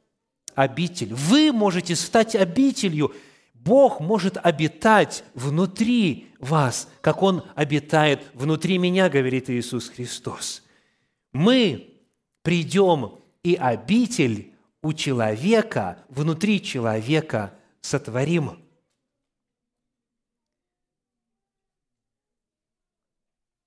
Обитель. 0.54 1.12
Вы 1.12 1.52
можете 1.52 1.96
стать 1.96 2.34
обителью. 2.34 3.12
Бог 3.52 4.00
может 4.00 4.36
обитать 4.36 5.24
внутри 5.34 6.28
вас, 6.38 6.88
как 7.00 7.22
Он 7.22 7.42
обитает 7.54 8.22
внутри 8.34 8.78
меня, 8.78 9.08
говорит 9.08 9.50
Иисус 9.50 9.88
Христос. 9.88 10.62
Мы 11.32 11.94
придем 12.42 13.18
и 13.42 13.54
обитель 13.54 14.52
у 14.82 14.92
человека, 14.92 16.04
внутри 16.08 16.62
человека 16.62 17.54
сотворим. 17.80 18.58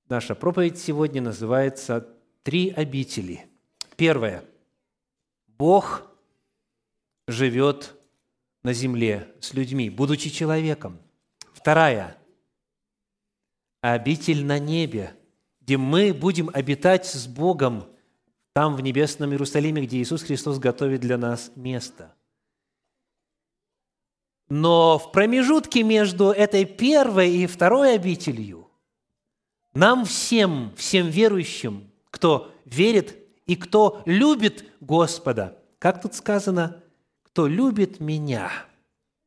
Наша 0.10 0.36
проповедь 0.36 0.80
сегодня 0.80 1.22
называется 1.22 2.08
«Три 2.44 2.70
обители». 2.70 3.46
Первое. 3.98 4.46
Бог 5.48 6.10
живет 7.28 7.94
на 8.64 8.72
земле 8.72 9.28
с 9.42 9.54
людьми, 9.54 9.90
будучи 9.90 10.30
человеком. 10.30 11.00
Вторая. 11.52 12.18
Обитель 13.82 14.46
на 14.46 14.60
небе, 14.60 15.14
где 15.60 15.76
мы 15.76 16.14
будем 16.14 16.50
обитать 16.54 17.06
с 17.06 17.28
Богом 17.28 17.86
там, 18.54 18.78
в 18.78 18.82
небесном 18.82 19.32
Иерусалиме, 19.32 19.86
где 19.86 19.98
Иисус 19.98 20.24
Христос 20.24 20.58
готовит 20.58 21.02
для 21.02 21.18
нас 21.18 21.52
место. 21.56 22.16
Но 24.48 24.98
в 24.98 25.12
промежутке 25.12 25.84
между 25.84 26.32
этой 26.32 26.64
первой 26.64 27.30
и 27.30 27.46
второй 27.46 27.96
обителью 27.96 28.67
нам 29.78 30.06
всем, 30.06 30.74
всем 30.76 31.08
верующим, 31.08 31.90
кто 32.10 32.52
верит 32.66 33.16
и 33.46 33.56
кто 33.56 34.02
любит 34.06 34.66
Господа, 34.80 35.58
как 35.80 36.02
тут 36.02 36.16
сказано, 36.16 36.84
кто 37.24 37.48
любит 37.48 38.00
меня, 38.00 38.52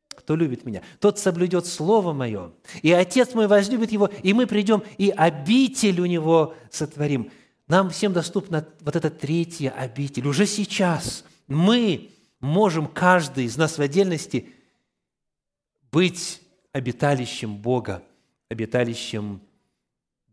кто 0.09 0.35
любит 0.35 0.65
меня, 0.65 0.81
тот 0.99 1.19
соблюдет 1.19 1.65
Слово 1.65 2.13
Мое, 2.13 2.51
и 2.81 2.91
Отец 2.91 3.33
мой 3.33 3.47
возлюбит 3.47 3.91
его, 3.91 4.09
и 4.23 4.33
мы 4.33 4.45
придем, 4.45 4.83
и 4.97 5.09
обитель 5.09 5.99
у 6.01 6.05
него 6.05 6.53
сотворим– 6.69 7.31
нам 7.71 7.89
всем 7.89 8.11
доступна 8.11 8.67
вот 8.81 8.97
эта 8.97 9.09
третья 9.09 9.69
обитель. 9.69 10.27
Уже 10.27 10.45
сейчас 10.45 11.23
мы 11.47 12.09
можем, 12.41 12.85
каждый 12.85 13.45
из 13.45 13.55
нас 13.55 13.77
в 13.77 13.81
отдельности, 13.81 14.49
быть 15.89 16.41
обиталищем 16.73 17.55
Бога, 17.55 18.03
обиталищем 18.49 19.39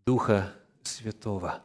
Духа 0.08 0.54
Святого, 0.84 1.62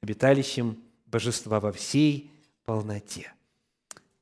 обиталищем 0.00 0.80
Божества 1.06 1.58
во 1.58 1.72
всей 1.72 2.30
полноте. 2.64 3.32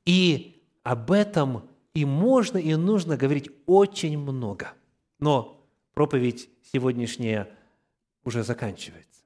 И 0.07 0.63
об 0.81 1.11
этом 1.11 1.69
и 1.93 2.03
можно, 2.03 2.57
и 2.57 2.73
нужно 2.73 3.15
говорить 3.15 3.51
очень 3.67 4.17
много. 4.17 4.73
Но 5.19 5.63
проповедь 5.93 6.49
сегодняшняя 6.73 7.47
уже 8.23 8.41
заканчивается. 8.41 9.21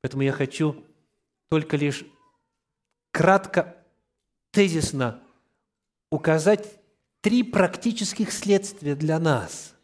Поэтому 0.00 0.22
я 0.22 0.32
хочу 0.32 0.82
только 1.50 1.76
лишь 1.76 2.06
кратко, 3.10 3.76
тезисно 4.52 5.22
указать 6.08 6.80
три 7.20 7.42
практических 7.42 8.32
следствия 8.32 8.94
для 8.94 9.18
нас. 9.18 9.74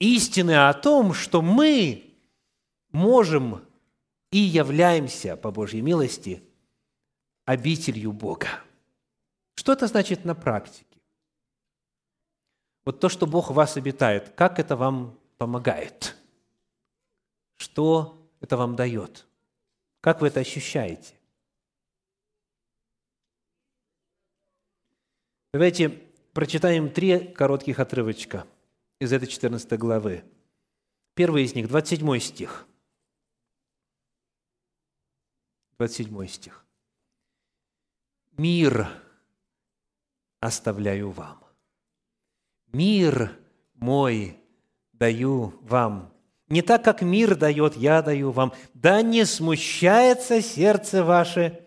Истины 0.00 0.66
о 0.68 0.72
том, 0.72 1.14
что 1.14 1.40
мы 1.40 2.13
можем 2.94 3.66
и 4.30 4.38
являемся, 4.38 5.36
по 5.36 5.50
Божьей 5.50 5.82
милости, 5.82 6.42
обителью 7.44 8.12
Бога. 8.12 8.48
Что 9.56 9.72
это 9.72 9.86
значит 9.88 10.24
на 10.24 10.34
практике? 10.34 10.86
Вот 12.84 13.00
то, 13.00 13.08
что 13.08 13.26
Бог 13.26 13.50
в 13.50 13.54
вас 13.54 13.76
обитает, 13.76 14.30
как 14.30 14.58
это 14.58 14.76
вам 14.76 15.18
помогает? 15.38 16.16
Что 17.56 18.16
это 18.40 18.56
вам 18.56 18.76
дает? 18.76 19.26
Как 20.00 20.20
вы 20.20 20.28
это 20.28 20.40
ощущаете? 20.40 21.14
Давайте 25.52 25.88
прочитаем 26.32 26.90
три 26.90 27.18
коротких 27.18 27.78
отрывочка 27.80 28.46
из 29.00 29.12
этой 29.12 29.26
14 29.26 29.78
главы. 29.78 30.24
Первый 31.14 31.44
из 31.44 31.54
них, 31.54 31.68
27 31.68 32.18
стих. 32.18 32.66
27 35.78 36.26
стих. 36.28 36.64
«Мир 38.36 38.88
оставляю 40.40 41.10
вам, 41.10 41.38
мир 42.72 43.32
мой 43.74 44.36
даю 44.92 45.54
вам, 45.62 46.10
Не 46.48 46.60
так, 46.60 46.84
как 46.84 47.00
мир 47.00 47.36
дает, 47.36 47.74
я 47.74 48.02
даю 48.02 48.30
вам. 48.30 48.52
Да 48.74 49.00
не 49.00 49.24
смущается 49.24 50.42
сердце 50.42 51.02
ваше, 51.02 51.60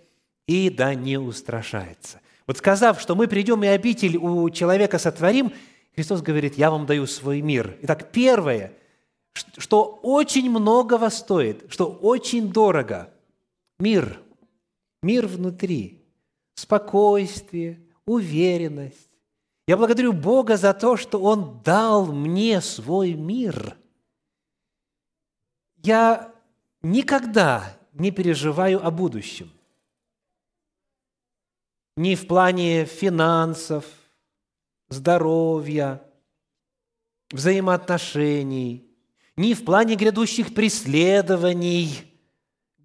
и 0.46 0.70
да 0.70 0.94
не 0.94 1.18
устрашается». 1.18 2.22
Вот 2.46 2.58
сказав, 2.58 3.02
что 3.02 3.16
мы 3.16 3.28
придем 3.28 3.64
и 3.64 3.68
обитель 3.68 4.18
у 4.18 4.50
человека 4.52 5.00
сотворим, 5.00 5.52
Христос 5.96 6.22
говорит, 6.22 6.58
я 6.58 6.70
вам 6.70 6.86
даю 6.86 7.08
свой 7.08 7.42
мир. 7.42 7.78
Итак, 7.82 8.12
первое, 8.12 8.74
что 9.34 10.00
очень 10.04 10.50
многого 10.50 11.10
стоит, 11.10 11.66
что 11.70 11.88
очень 11.88 12.54
дорого– 12.54 13.12
мир. 13.80 14.22
Мир 15.04 15.28
внутри, 15.28 16.06
спокойствие, 16.56 17.86
уверенность. 18.06 19.10
Я 19.68 19.78
благодарю 19.78 20.14
Бога 20.14 20.58
за 20.58 20.74
то, 20.74 20.98
что 20.98 21.20
Он 21.22 21.62
дал 21.64 22.12
мне 22.12 22.62
свой 22.62 23.14
мир. 23.14 23.78
Я 25.84 26.34
никогда 26.82 27.78
не 27.94 28.12
переживаю 28.12 28.86
о 28.86 28.92
будущем 28.92 29.52
ни 31.98 32.14
в 32.14 32.28
плане 32.28 32.86
финансов, 32.86 33.84
здоровья, 34.88 36.04
взаимоотношений, 37.32 38.88
ни 39.36 39.54
в 39.54 39.66
плане 39.66 39.96
грядущих 39.96 40.54
преследований, 40.54 42.17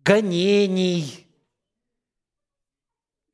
гонений, 0.05 1.26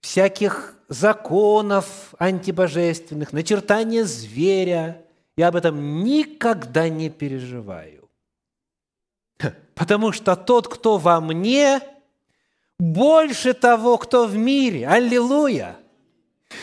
всяких 0.01 0.77
законов 0.89 2.15
антибожественных, 2.19 3.33
начертания 3.33 4.05
зверя. 4.05 5.05
Я 5.37 5.49
об 5.49 5.57
этом 5.57 6.03
никогда 6.03 6.89
не 6.89 7.11
переживаю. 7.11 8.09
Потому 9.75 10.13
что 10.13 10.35
тот, 10.35 10.67
кто 10.69 10.99
во 10.99 11.21
мне– 11.21 11.81
больше 12.79 13.55
того, 13.55 13.99
кто 13.99 14.27
в 14.27 14.37
мире. 14.37 14.87
Аллилуйя! 14.89 15.77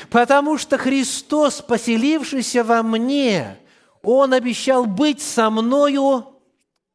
Потому 0.10 0.58
что 0.58 0.78
Христос, 0.78 1.62
поселившийся 1.62 2.64
во 2.64 2.82
мне, 2.82 3.58
Он 4.02 4.34
обещал 4.34 4.86
быть 4.86 5.22
со 5.22 5.50
мною 5.50 6.26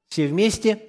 все 0.08 0.26
вместе 0.26 0.82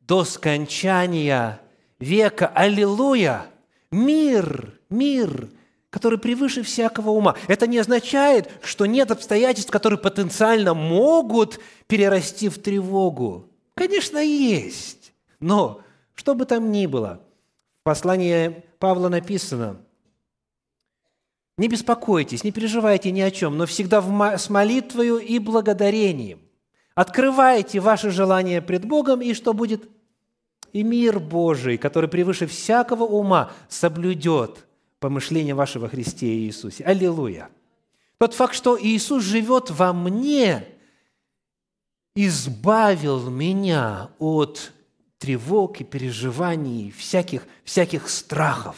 до 0.00 0.24
скончания 0.24 1.60
века. 1.98 2.46
Аллилуйя! 2.48 3.46
Мир, 3.90 4.78
мир, 4.90 5.48
который 5.90 6.18
превыше 6.18 6.62
всякого 6.62 7.10
ума. 7.10 7.36
Это 7.46 7.66
не 7.66 7.78
означает, 7.78 8.50
что 8.62 8.86
нет 8.86 9.10
обстоятельств, 9.10 9.70
которые 9.70 9.98
потенциально 9.98 10.74
могут 10.74 11.58
перерасти 11.86 12.48
в 12.48 12.58
тревогу. 12.58 13.48
Конечно, 13.74 14.18
есть. 14.18 15.12
Но, 15.40 15.80
что 16.14 16.34
бы 16.34 16.44
там 16.44 16.70
ни 16.70 16.86
было– 16.86 17.22
послании 17.88 18.64
Павла 18.78 19.08
написано, 19.08 19.78
«Не 21.56 21.68
беспокойтесь, 21.68 22.44
не 22.44 22.52
переживайте 22.52 23.10
ни 23.10 23.22
о 23.22 23.30
чем, 23.30 23.56
но 23.56 23.64
всегда 23.64 24.02
с 24.36 24.50
молитвою 24.50 25.16
и 25.16 25.38
благодарением. 25.38 26.38
Открывайте 26.94 27.80
ваши 27.80 28.10
желания 28.10 28.60
пред 28.60 28.84
Богом, 28.84 29.22
и 29.22 29.32
что 29.32 29.54
будет? 29.54 29.88
И 30.72 30.82
мир 30.82 31.18
Божий, 31.20 31.78
который 31.78 32.08
превыше 32.08 32.46
всякого 32.46 33.04
ума, 33.04 33.52
соблюдет 33.68 34.66
помышление 35.00 35.54
вашего 35.54 35.88
Христе 35.88 36.26
Иисусе». 36.26 36.84
Аллилуйя! 36.84 37.48
Тот 38.18 38.34
факт, 38.34 38.54
что 38.54 38.78
Иисус 38.80 39.22
живет 39.22 39.70
во 39.70 39.92
мне, 39.92 40.64
избавил 42.16 43.30
меня 43.30 44.10
от 44.18 44.72
тревог 45.18 45.80
и 45.80 45.84
переживаний, 45.84 46.90
всяких, 46.90 47.46
всяких 47.64 48.08
страхов. 48.08 48.76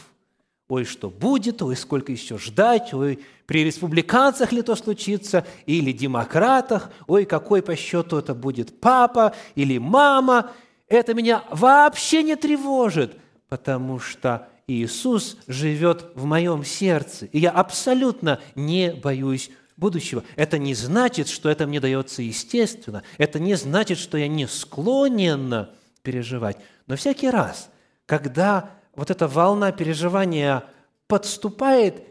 Ой, 0.67 0.85
что 0.85 1.09
будет, 1.09 1.61
ой, 1.61 1.75
сколько 1.75 2.11
еще 2.11 2.37
ждать, 2.37 2.93
ой, 2.93 3.19
при 3.45 3.65
республиканцах 3.65 4.53
ли 4.53 4.61
то 4.61 4.75
случится, 4.75 5.45
или 5.65 5.91
демократах, 5.91 6.91
ой, 7.07 7.25
какой 7.25 7.61
по 7.61 7.75
счету 7.75 8.17
это 8.17 8.33
будет 8.33 8.79
папа 8.79 9.33
или 9.55 9.77
мама. 9.77 10.51
Это 10.91 11.13
меня 11.13 11.45
вообще 11.49 12.21
не 12.21 12.35
тревожит, 12.35 13.17
потому 13.47 13.97
что 13.97 14.49
Иисус 14.67 15.37
живет 15.47 16.11
в 16.15 16.25
моем 16.25 16.65
сердце, 16.65 17.27
и 17.27 17.39
я 17.39 17.51
абсолютно 17.51 18.41
не 18.55 18.91
боюсь 18.91 19.51
будущего. 19.77 20.25
Это 20.35 20.57
не 20.57 20.73
значит, 20.73 21.29
что 21.29 21.49
это 21.49 21.65
мне 21.65 21.79
дается 21.79 22.21
естественно. 22.21 23.03
Это 23.17 23.39
не 23.39 23.55
значит, 23.55 23.99
что 23.99 24.17
я 24.17 24.27
не 24.27 24.49
склонен 24.49 25.69
переживать. 26.03 26.57
Но 26.87 26.97
всякий 26.97 27.29
раз, 27.29 27.69
когда 28.05 28.71
вот 28.93 29.11
эта 29.11 29.29
волна 29.29 29.71
переживания 29.71 30.65
подступает, 31.07 32.03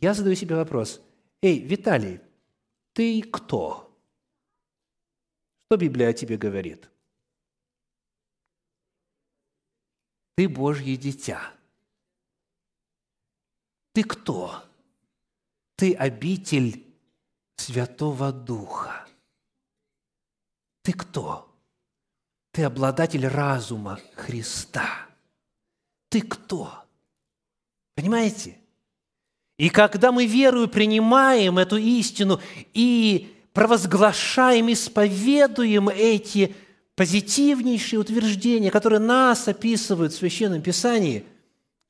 я 0.00 0.14
задаю 0.14 0.36
себе 0.36 0.56
вопрос. 0.56 1.02
Эй, 1.42 1.58
Виталий, 1.58 2.20
ты 2.94 3.20
кто? 3.20 3.94
Что 5.66 5.76
Библия 5.76 6.14
тебе 6.14 6.38
говорит? 6.38 6.88
Ты 10.34 10.48
Божье 10.48 10.96
дитя. 10.96 11.52
Ты 13.92 14.04
кто? 14.04 14.64
Ты 15.76 15.94
обитель 15.94 16.84
Святого 17.56 18.32
Духа. 18.32 19.06
Ты 20.82 20.92
кто? 20.92 21.54
Ты 22.52 22.64
обладатель 22.64 23.26
разума 23.26 24.00
Христа. 24.14 25.06
Ты 26.08 26.22
кто? 26.22 26.84
Понимаете? 27.94 28.58
И 29.58 29.68
когда 29.70 30.12
мы 30.12 30.26
верою 30.26 30.68
принимаем 30.68 31.58
эту 31.58 31.76
истину 31.76 32.40
и 32.74 33.34
провозглашаем, 33.52 34.72
исповедуем 34.72 35.88
эти 35.88 36.54
позитивнейшие 37.02 37.98
утверждения, 37.98 38.70
которые 38.70 39.00
нас 39.00 39.48
описывают 39.48 40.12
в 40.12 40.16
Священном 40.16 40.62
Писании, 40.62 41.24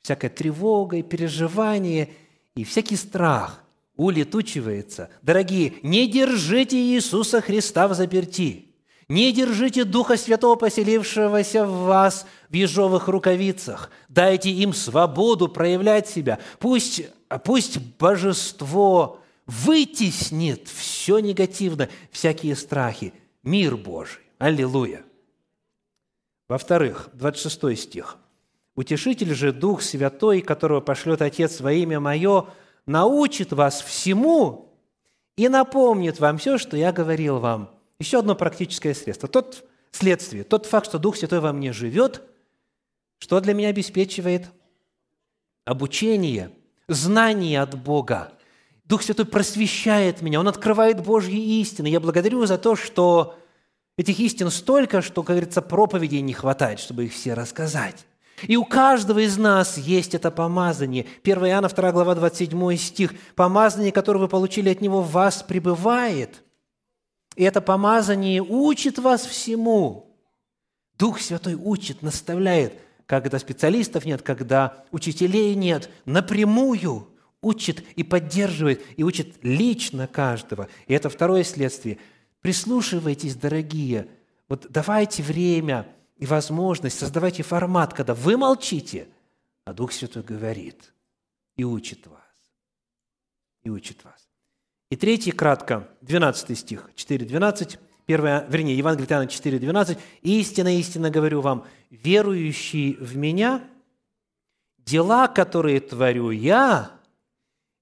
всякая 0.01 0.31
тревога 0.31 0.97
и 0.97 1.03
переживание 1.03 2.09
и 2.55 2.65
всякий 2.65 2.97
страх 2.97 3.63
улетучивается. 3.95 5.11
Дорогие, 5.21 5.75
не 5.83 6.09
держите 6.09 6.79
Иисуса 6.79 7.43
Христа 7.43 7.89
в 7.89 7.95
заперти– 7.95 8.69
не 9.09 9.31
держите 9.33 9.85
Духа 9.85 10.17
Святого, 10.17 10.55
поселившегося 10.55 11.67
в 11.67 11.85
вас 11.85 12.25
в 12.49 12.55
ежовых 12.55 13.09
рукавицах. 13.09 13.91
Дайте 14.09 14.49
им 14.49 14.73
свободу 14.73 15.49
проявлять 15.49 16.09
себя. 16.09 16.39
Пусть, 16.59 17.03
пусть 17.45 17.77
божество 17.99 19.21
вытеснит 19.47 20.69
все 20.69 21.19
негативное, 21.19 21.91
всякие 22.11 22.57
страхи. 22.57 23.13
Мир 23.43 23.77
Божий. 23.77 24.22
Аллилуйя. 24.43 25.05
Во-вторых, 26.49 27.11
26 27.13 27.79
стих. 27.79 28.17
«Утешитель 28.75 29.35
же, 29.35 29.53
Дух 29.53 29.83
Святой, 29.83 30.41
которого 30.41 30.81
пошлет 30.81 31.23
Отец 31.23 31.61
во 31.61 31.73
имя 31.73 32.01
Мое, 32.01 32.47
научит 32.85 33.53
вас 33.53 33.81
всему 33.81 34.77
и 35.37 35.49
напомнит 35.49 36.19
вам 36.19 36.39
все, 36.39 36.59
что 36.59 36.77
я 36.77 36.91
говорил 36.91 37.39
вам. 37.39 37.71
Еще 38.01 38.19
одно 38.19 38.35
практическое 38.35 38.95
средство. 38.95 39.29
Тот 39.29 39.65
следствие, 39.93 40.43
тот 40.43 40.67
факт, 40.67 40.89
что 40.89 40.99
Дух 40.99 41.17
Святой 41.17 41.39
во 41.39 41.53
мне 41.53 41.73
живет, 41.73 42.23
что 43.21 43.39
для 43.39 43.55
меня 43.55 43.69
обеспечивает? 43.69 44.49
Обучение, 45.65 46.51
знание 46.89 47.63
от 47.63 47.81
Бога. 47.81 48.33
Дух 48.87 49.03
Святой 49.03 49.25
просвещает 49.25 50.21
меня, 50.21 50.41
Он 50.41 50.49
открывает 50.49 51.01
Божьи 51.01 51.61
истины. 51.61 51.87
Я 51.87 52.01
благодарю 52.01 52.45
за 52.45 52.59
то, 52.59 52.75
что 52.75 53.39
этих 53.97 54.19
истин 54.21 54.51
столько, 54.51 55.03
что, 55.03 55.23
как 55.23 55.37
говорится, 55.37 55.63
проповедей 55.63 56.21
не 56.21 56.33
хватает, 56.33 56.81
чтобы 56.81 57.07
их 57.07 57.13
все 57.13 57.35
рассказать. 57.35 58.07
И 58.49 58.57
у 58.57 58.65
каждого 58.65 59.21
из 59.21 59.37
нас 59.37 59.79
есть 59.79 60.15
это 60.15 60.31
помазание. 60.31 61.07
1 61.23 61.47
Иоанна 61.47 61.69
2 61.69 61.93
глава 61.93 62.15
27 62.15 62.77
стих. 62.77 63.15
«Помазание, 63.37 63.93
которое 63.93 64.21
вы 64.21 64.29
получили 64.29 64.71
от 64.71 64.81
Него, 64.81 65.01
в 65.03 65.13
вас 65.13 65.43
пребывает, 65.43 66.43
и 67.37 67.45
это 67.45 67.61
помазание 67.61 68.43
учит 68.43 68.99
вас 68.99 69.25
всему. 69.25 70.17
Дух 70.99 71.21
Святой 71.21 71.55
учит, 71.55 72.03
наставляет, 72.03 72.75
когда 73.07 73.39
специалистов 73.39 74.05
нет, 74.05 74.23
когда 74.23 74.85
учителей 74.91 75.55
нет, 75.55 75.91
напрямую 76.05 77.09
учит 77.41 77.83
и 77.97 78.03
поддерживает, 78.03 78.83
и 78.97 79.03
учит 79.03 79.37
лично 79.43 80.07
каждого. 80.07 80.69
И 80.87 80.95
это 80.95 81.09
второе 81.09 81.43
следствие. 81.45 81.99
Прислушивайтесь, 82.43 83.37
дорогие, 83.37 84.09
вот 84.49 84.67
давайте 84.69 85.23
время 85.23 85.89
и 86.17 86.27
возможность, 86.27 86.99
создавайте 86.99 87.43
формат, 87.43 87.95
когда 87.95 88.15
вы 88.15 88.37
молчите, 88.37 89.09
а 89.65 89.73
Дух 89.73 89.93
Святой 89.93 90.23
говорит 90.23 90.93
и 91.57 91.65
учит 91.65 92.07
вас. 92.07 92.19
И 93.63 93.71
учит 93.71 94.05
вас. 94.05 94.29
И 94.91 94.97
третий, 94.97 95.31
кратко, 95.31 95.89
12 96.03 96.59
стих, 96.59 96.91
4.12. 96.97 97.79
1, 98.09 98.51
вернее, 98.51 98.77
Евангелие 98.77 99.09
Иоанна 99.09 99.29
4, 99.29 99.59
12. 99.61 99.99
«Истинно, 100.23 100.77
истинно 100.77 101.11
говорю 101.11 101.41
вам, 101.41 101.65
верующий 101.91 102.95
в 102.95 103.17
Меня, 103.17 103.63
дела, 104.79 105.29
которые 105.29 105.81
творю 105.81 106.31
Я, 106.31 106.91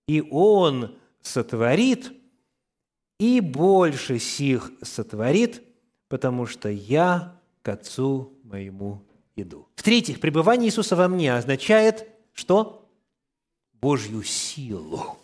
и 0.06 0.22
Он 0.30 0.98
сотворит, 1.22 2.12
и 3.20 3.40
больше 3.40 4.18
сих 4.18 4.72
сотворит, 4.82 5.62
потому 6.08 6.46
что 6.46 6.70
Я 6.70 7.36
к 7.62 7.68
Отцу 7.68 8.32
моему 8.42 9.02
иду». 9.36 9.68
В-третьих, 9.76 10.20
пребывание 10.20 10.68
Иисуса 10.68 10.96
во 10.96 11.06
мне 11.06 11.34
означает, 11.34 12.08
что? 12.32 12.88
Божью 13.74 14.22
силу. 14.22 15.18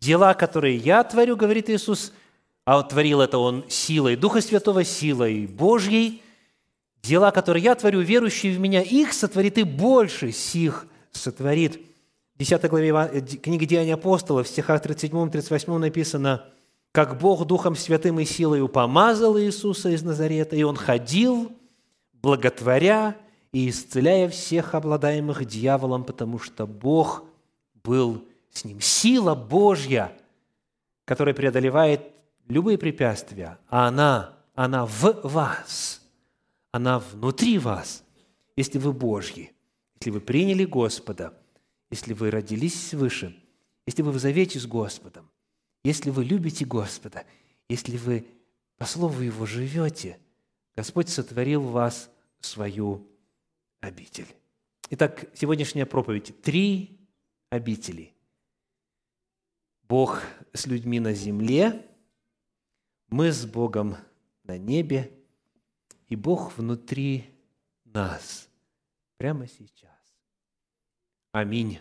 Дела, 0.00 0.34
которые 0.34 0.76
я 0.76 1.02
творю, 1.04 1.36
говорит 1.36 1.70
Иисус, 1.70 2.12
а 2.64 2.82
творил 2.82 3.20
это 3.20 3.38
Он 3.38 3.64
силой 3.68 4.16
Духа 4.16 4.40
Святого, 4.40 4.84
силой 4.84 5.46
Божьей. 5.46 6.22
Дела, 7.02 7.30
которые 7.30 7.62
я 7.62 7.74
творю, 7.74 8.00
верующие 8.00 8.56
в 8.56 8.58
Меня, 8.58 8.82
их 8.82 9.12
сотворит 9.12 9.58
и 9.58 9.62
больше 9.62 10.32
сих 10.32 10.86
сотворит. 11.12 11.80
В 12.34 12.38
10 12.38 12.68
главе 12.68 12.90
э, 12.90 13.20
книги 13.20 13.66
Деяния 13.66 13.94
апостолов, 13.94 14.46
в 14.46 14.50
стихах 14.50 14.84
37-38 14.84 15.78
написано, 15.78 16.46
«Как 16.94 17.18
Бог 17.18 17.44
Духом 17.44 17.74
Святым 17.74 18.20
и 18.20 18.24
силой 18.24 18.68
помазал 18.68 19.36
Иисуса 19.36 19.88
из 19.88 20.04
Назарета, 20.04 20.54
и 20.54 20.62
Он 20.62 20.76
ходил, 20.76 21.50
благотворя 22.12 23.16
и 23.50 23.68
исцеляя 23.68 24.28
всех 24.28 24.76
обладаемых 24.76 25.44
дьяволом, 25.44 26.04
потому 26.04 26.38
что 26.38 26.68
Бог 26.68 27.24
был 27.82 28.24
с 28.52 28.64
ним. 28.64 28.80
Сила 28.80 29.34
Божья, 29.34 30.12
которая 31.04 31.34
преодолевает 31.34 32.00
любые 32.46 32.78
препятствия, 32.78 33.58
а 33.68 33.88
она, 33.88 34.36
она 34.54 34.86
в 34.86 35.20
вас, 35.24 36.00
она 36.70 37.00
внутри 37.00 37.58
вас, 37.58 38.04
если 38.54 38.78
вы 38.78 38.92
Божьи, 38.92 39.50
если 39.96 40.10
вы 40.10 40.20
приняли 40.20 40.64
Господа, 40.64 41.34
если 41.90 42.14
вы 42.14 42.30
родились 42.30 42.90
свыше, 42.90 43.36
если 43.84 44.02
вы 44.02 44.12
в 44.12 44.18
завете 44.20 44.60
с 44.60 44.66
Господом, 44.66 45.28
если 45.84 46.10
вы 46.10 46.24
любите 46.24 46.64
Господа, 46.64 47.24
если 47.68 47.96
вы 47.96 48.26
по 48.78 48.86
слову 48.86 49.20
Его 49.20 49.46
живете, 49.46 50.18
Господь 50.74 51.08
сотворил 51.08 51.62
вас 51.62 52.10
свою 52.40 53.06
обитель. 53.80 54.26
Итак, 54.90 55.26
сегодняшняя 55.34 55.86
проповедь. 55.86 56.40
Три 56.42 56.98
обители. 57.50 58.14
Бог 59.86 60.22
с 60.52 60.66
людьми 60.66 60.98
на 60.98 61.12
земле, 61.12 61.86
мы 63.08 63.30
с 63.30 63.44
Богом 63.46 63.96
на 64.42 64.58
небе, 64.58 65.12
и 66.08 66.16
Бог 66.16 66.56
внутри 66.56 67.30
нас, 67.84 68.48
прямо 69.18 69.46
сейчас. 69.46 69.90
Аминь. 71.32 71.80